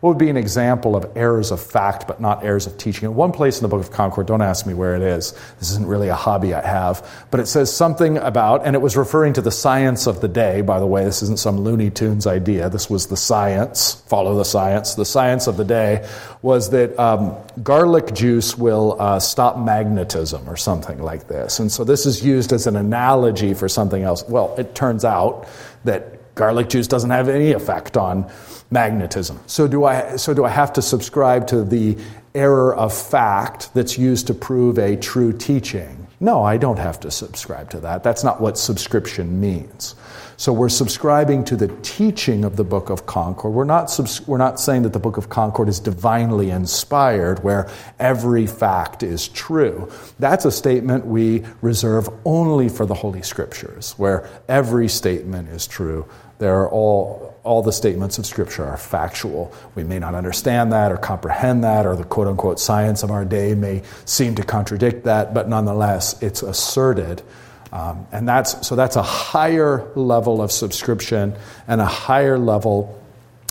[0.00, 3.04] What would be an example of errors of fact but not errors of teaching?
[3.04, 5.32] In one place in the Book of Concord, don't ask me where it is.
[5.58, 8.96] This isn't really a hobby I have, but it says something about, and it was
[8.96, 10.60] referring to the science of the day.
[10.60, 12.68] By the way, this isn't some Looney Tunes idea.
[12.68, 14.02] This was the science.
[14.06, 14.94] Follow the science.
[14.94, 16.08] The science of the day
[16.42, 21.58] was that um, garlic juice will uh, stop magnetism or something like this.
[21.58, 24.24] And so this is used as an analogy for something else.
[24.28, 25.46] Well, it turns out
[25.84, 28.30] that garlic juice doesn't have any effect on
[28.70, 29.40] magnetism.
[29.46, 31.96] So do I so do I have to subscribe to the
[32.34, 36.06] error of fact that's used to prove a true teaching?
[36.20, 38.02] No, I don't have to subscribe to that.
[38.02, 39.94] That's not what subscription means.
[40.36, 43.54] So we're subscribing to the teaching of the Book of Concord.
[43.54, 47.70] We're not, subs- we're not saying that the Book of Concord is divinely inspired, where
[48.00, 49.90] every fact is true.
[50.18, 56.08] That's a statement we reserve only for the Holy Scriptures, where every statement is true.
[56.38, 59.52] There are all all the statements of Scripture are factual.
[59.74, 63.24] We may not understand that or comprehend that, or the quote unquote science of our
[63.24, 67.22] day may seem to contradict that, but nonetheless, it's asserted.
[67.70, 71.34] Um, and that's, so that's a higher level of subscription
[71.68, 73.00] and a higher level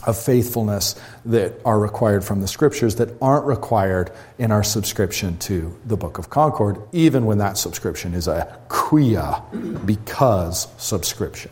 [0.08, 5.78] of faithfulness that are required from the scriptures that aren't required in our subscription to
[5.86, 9.44] the Book of Concord, even when that subscription is a quia
[9.86, 11.52] because subscription.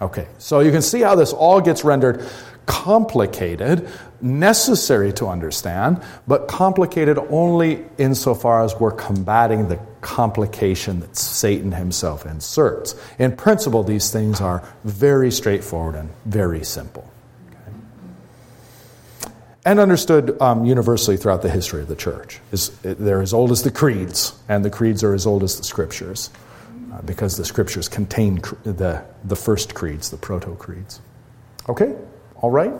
[0.00, 2.26] Okay, so you can see how this all gets rendered
[2.66, 3.88] complicated,
[4.20, 12.26] necessary to understand, but complicated only insofar as we're combating the complication that Satan himself
[12.26, 12.94] inserts.
[13.18, 17.10] In principle, these things are very straightforward and very simple.
[19.64, 22.40] And understood um, universally throughout the history of the church.
[22.82, 26.30] They're as old as the creeds, and the creeds are as old as the scriptures.
[26.92, 31.00] Uh, because the scriptures contain the, the first creeds, the proto creeds.
[31.68, 31.94] Okay,
[32.36, 32.72] all right?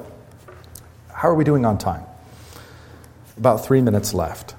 [1.13, 2.05] How are we doing on time?
[3.37, 4.57] About three minutes left.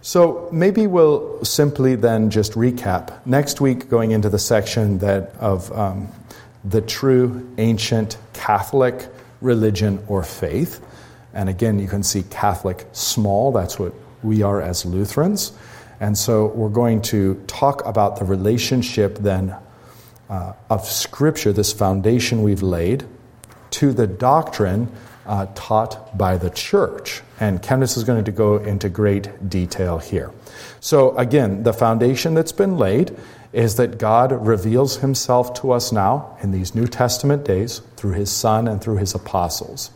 [0.00, 3.26] So maybe we'll simply then just recap.
[3.26, 6.08] Next week, going into the section that of um,
[6.64, 9.06] the true ancient Catholic
[9.42, 10.80] religion or faith.
[11.34, 15.52] And again, you can see Catholic small, that's what we are as Lutherans.
[16.00, 19.56] And so we're going to talk about the relationship then
[20.30, 23.04] uh, of Scripture, this foundation we've laid,
[23.70, 24.92] to the doctrine
[25.26, 27.22] uh, taught by the church.
[27.38, 30.32] And Chemnitz is going to go into great detail here.
[30.80, 33.16] So, again, the foundation that's been laid
[33.52, 38.30] is that God reveals himself to us now in these New Testament days through his
[38.30, 39.90] Son and through his apostles.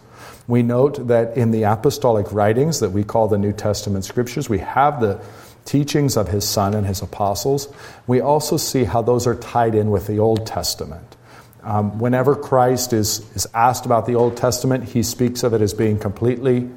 [0.49, 4.59] We note that in the apostolic writings that we call the New Testament scriptures, we
[4.59, 5.21] have the
[5.65, 7.69] teachings of his son and his apostles,
[8.07, 11.17] we also see how those are tied in with the Old Testament.
[11.63, 15.75] Um, whenever Christ is, is asked about the Old Testament, he speaks of it as
[15.75, 16.69] being completely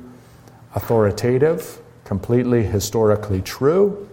[0.75, 4.07] authoritative, completely historically true.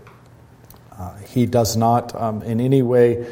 [0.91, 3.27] Uh, he does not um, in any way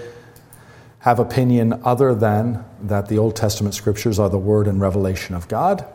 [0.99, 5.49] have opinion other than that the Old Testament scriptures are the word and revelation of
[5.49, 5.87] God.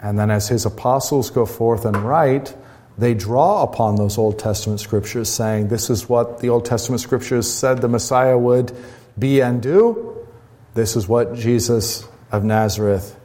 [0.00, 2.56] And then as his apostles go forth and write,
[3.00, 7.50] they draw upon those Old Testament scriptures, saying, This is what the Old Testament scriptures
[7.50, 8.76] said the Messiah would
[9.18, 10.26] be and do.
[10.74, 13.18] This is what Jesus of Nazareth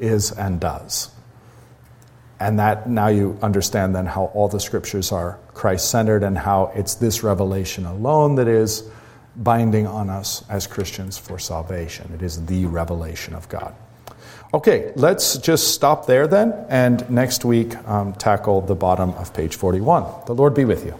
[0.00, 1.10] is and does.
[2.40, 6.72] And that now you understand then how all the scriptures are Christ centered and how
[6.74, 8.82] it's this revelation alone that is
[9.36, 12.12] binding on us as Christians for salvation.
[12.14, 13.74] It is the revelation of God.
[14.52, 19.54] Okay, let's just stop there then, and next week um, tackle the bottom of page
[19.54, 20.04] 41.
[20.26, 20.98] The Lord be with you.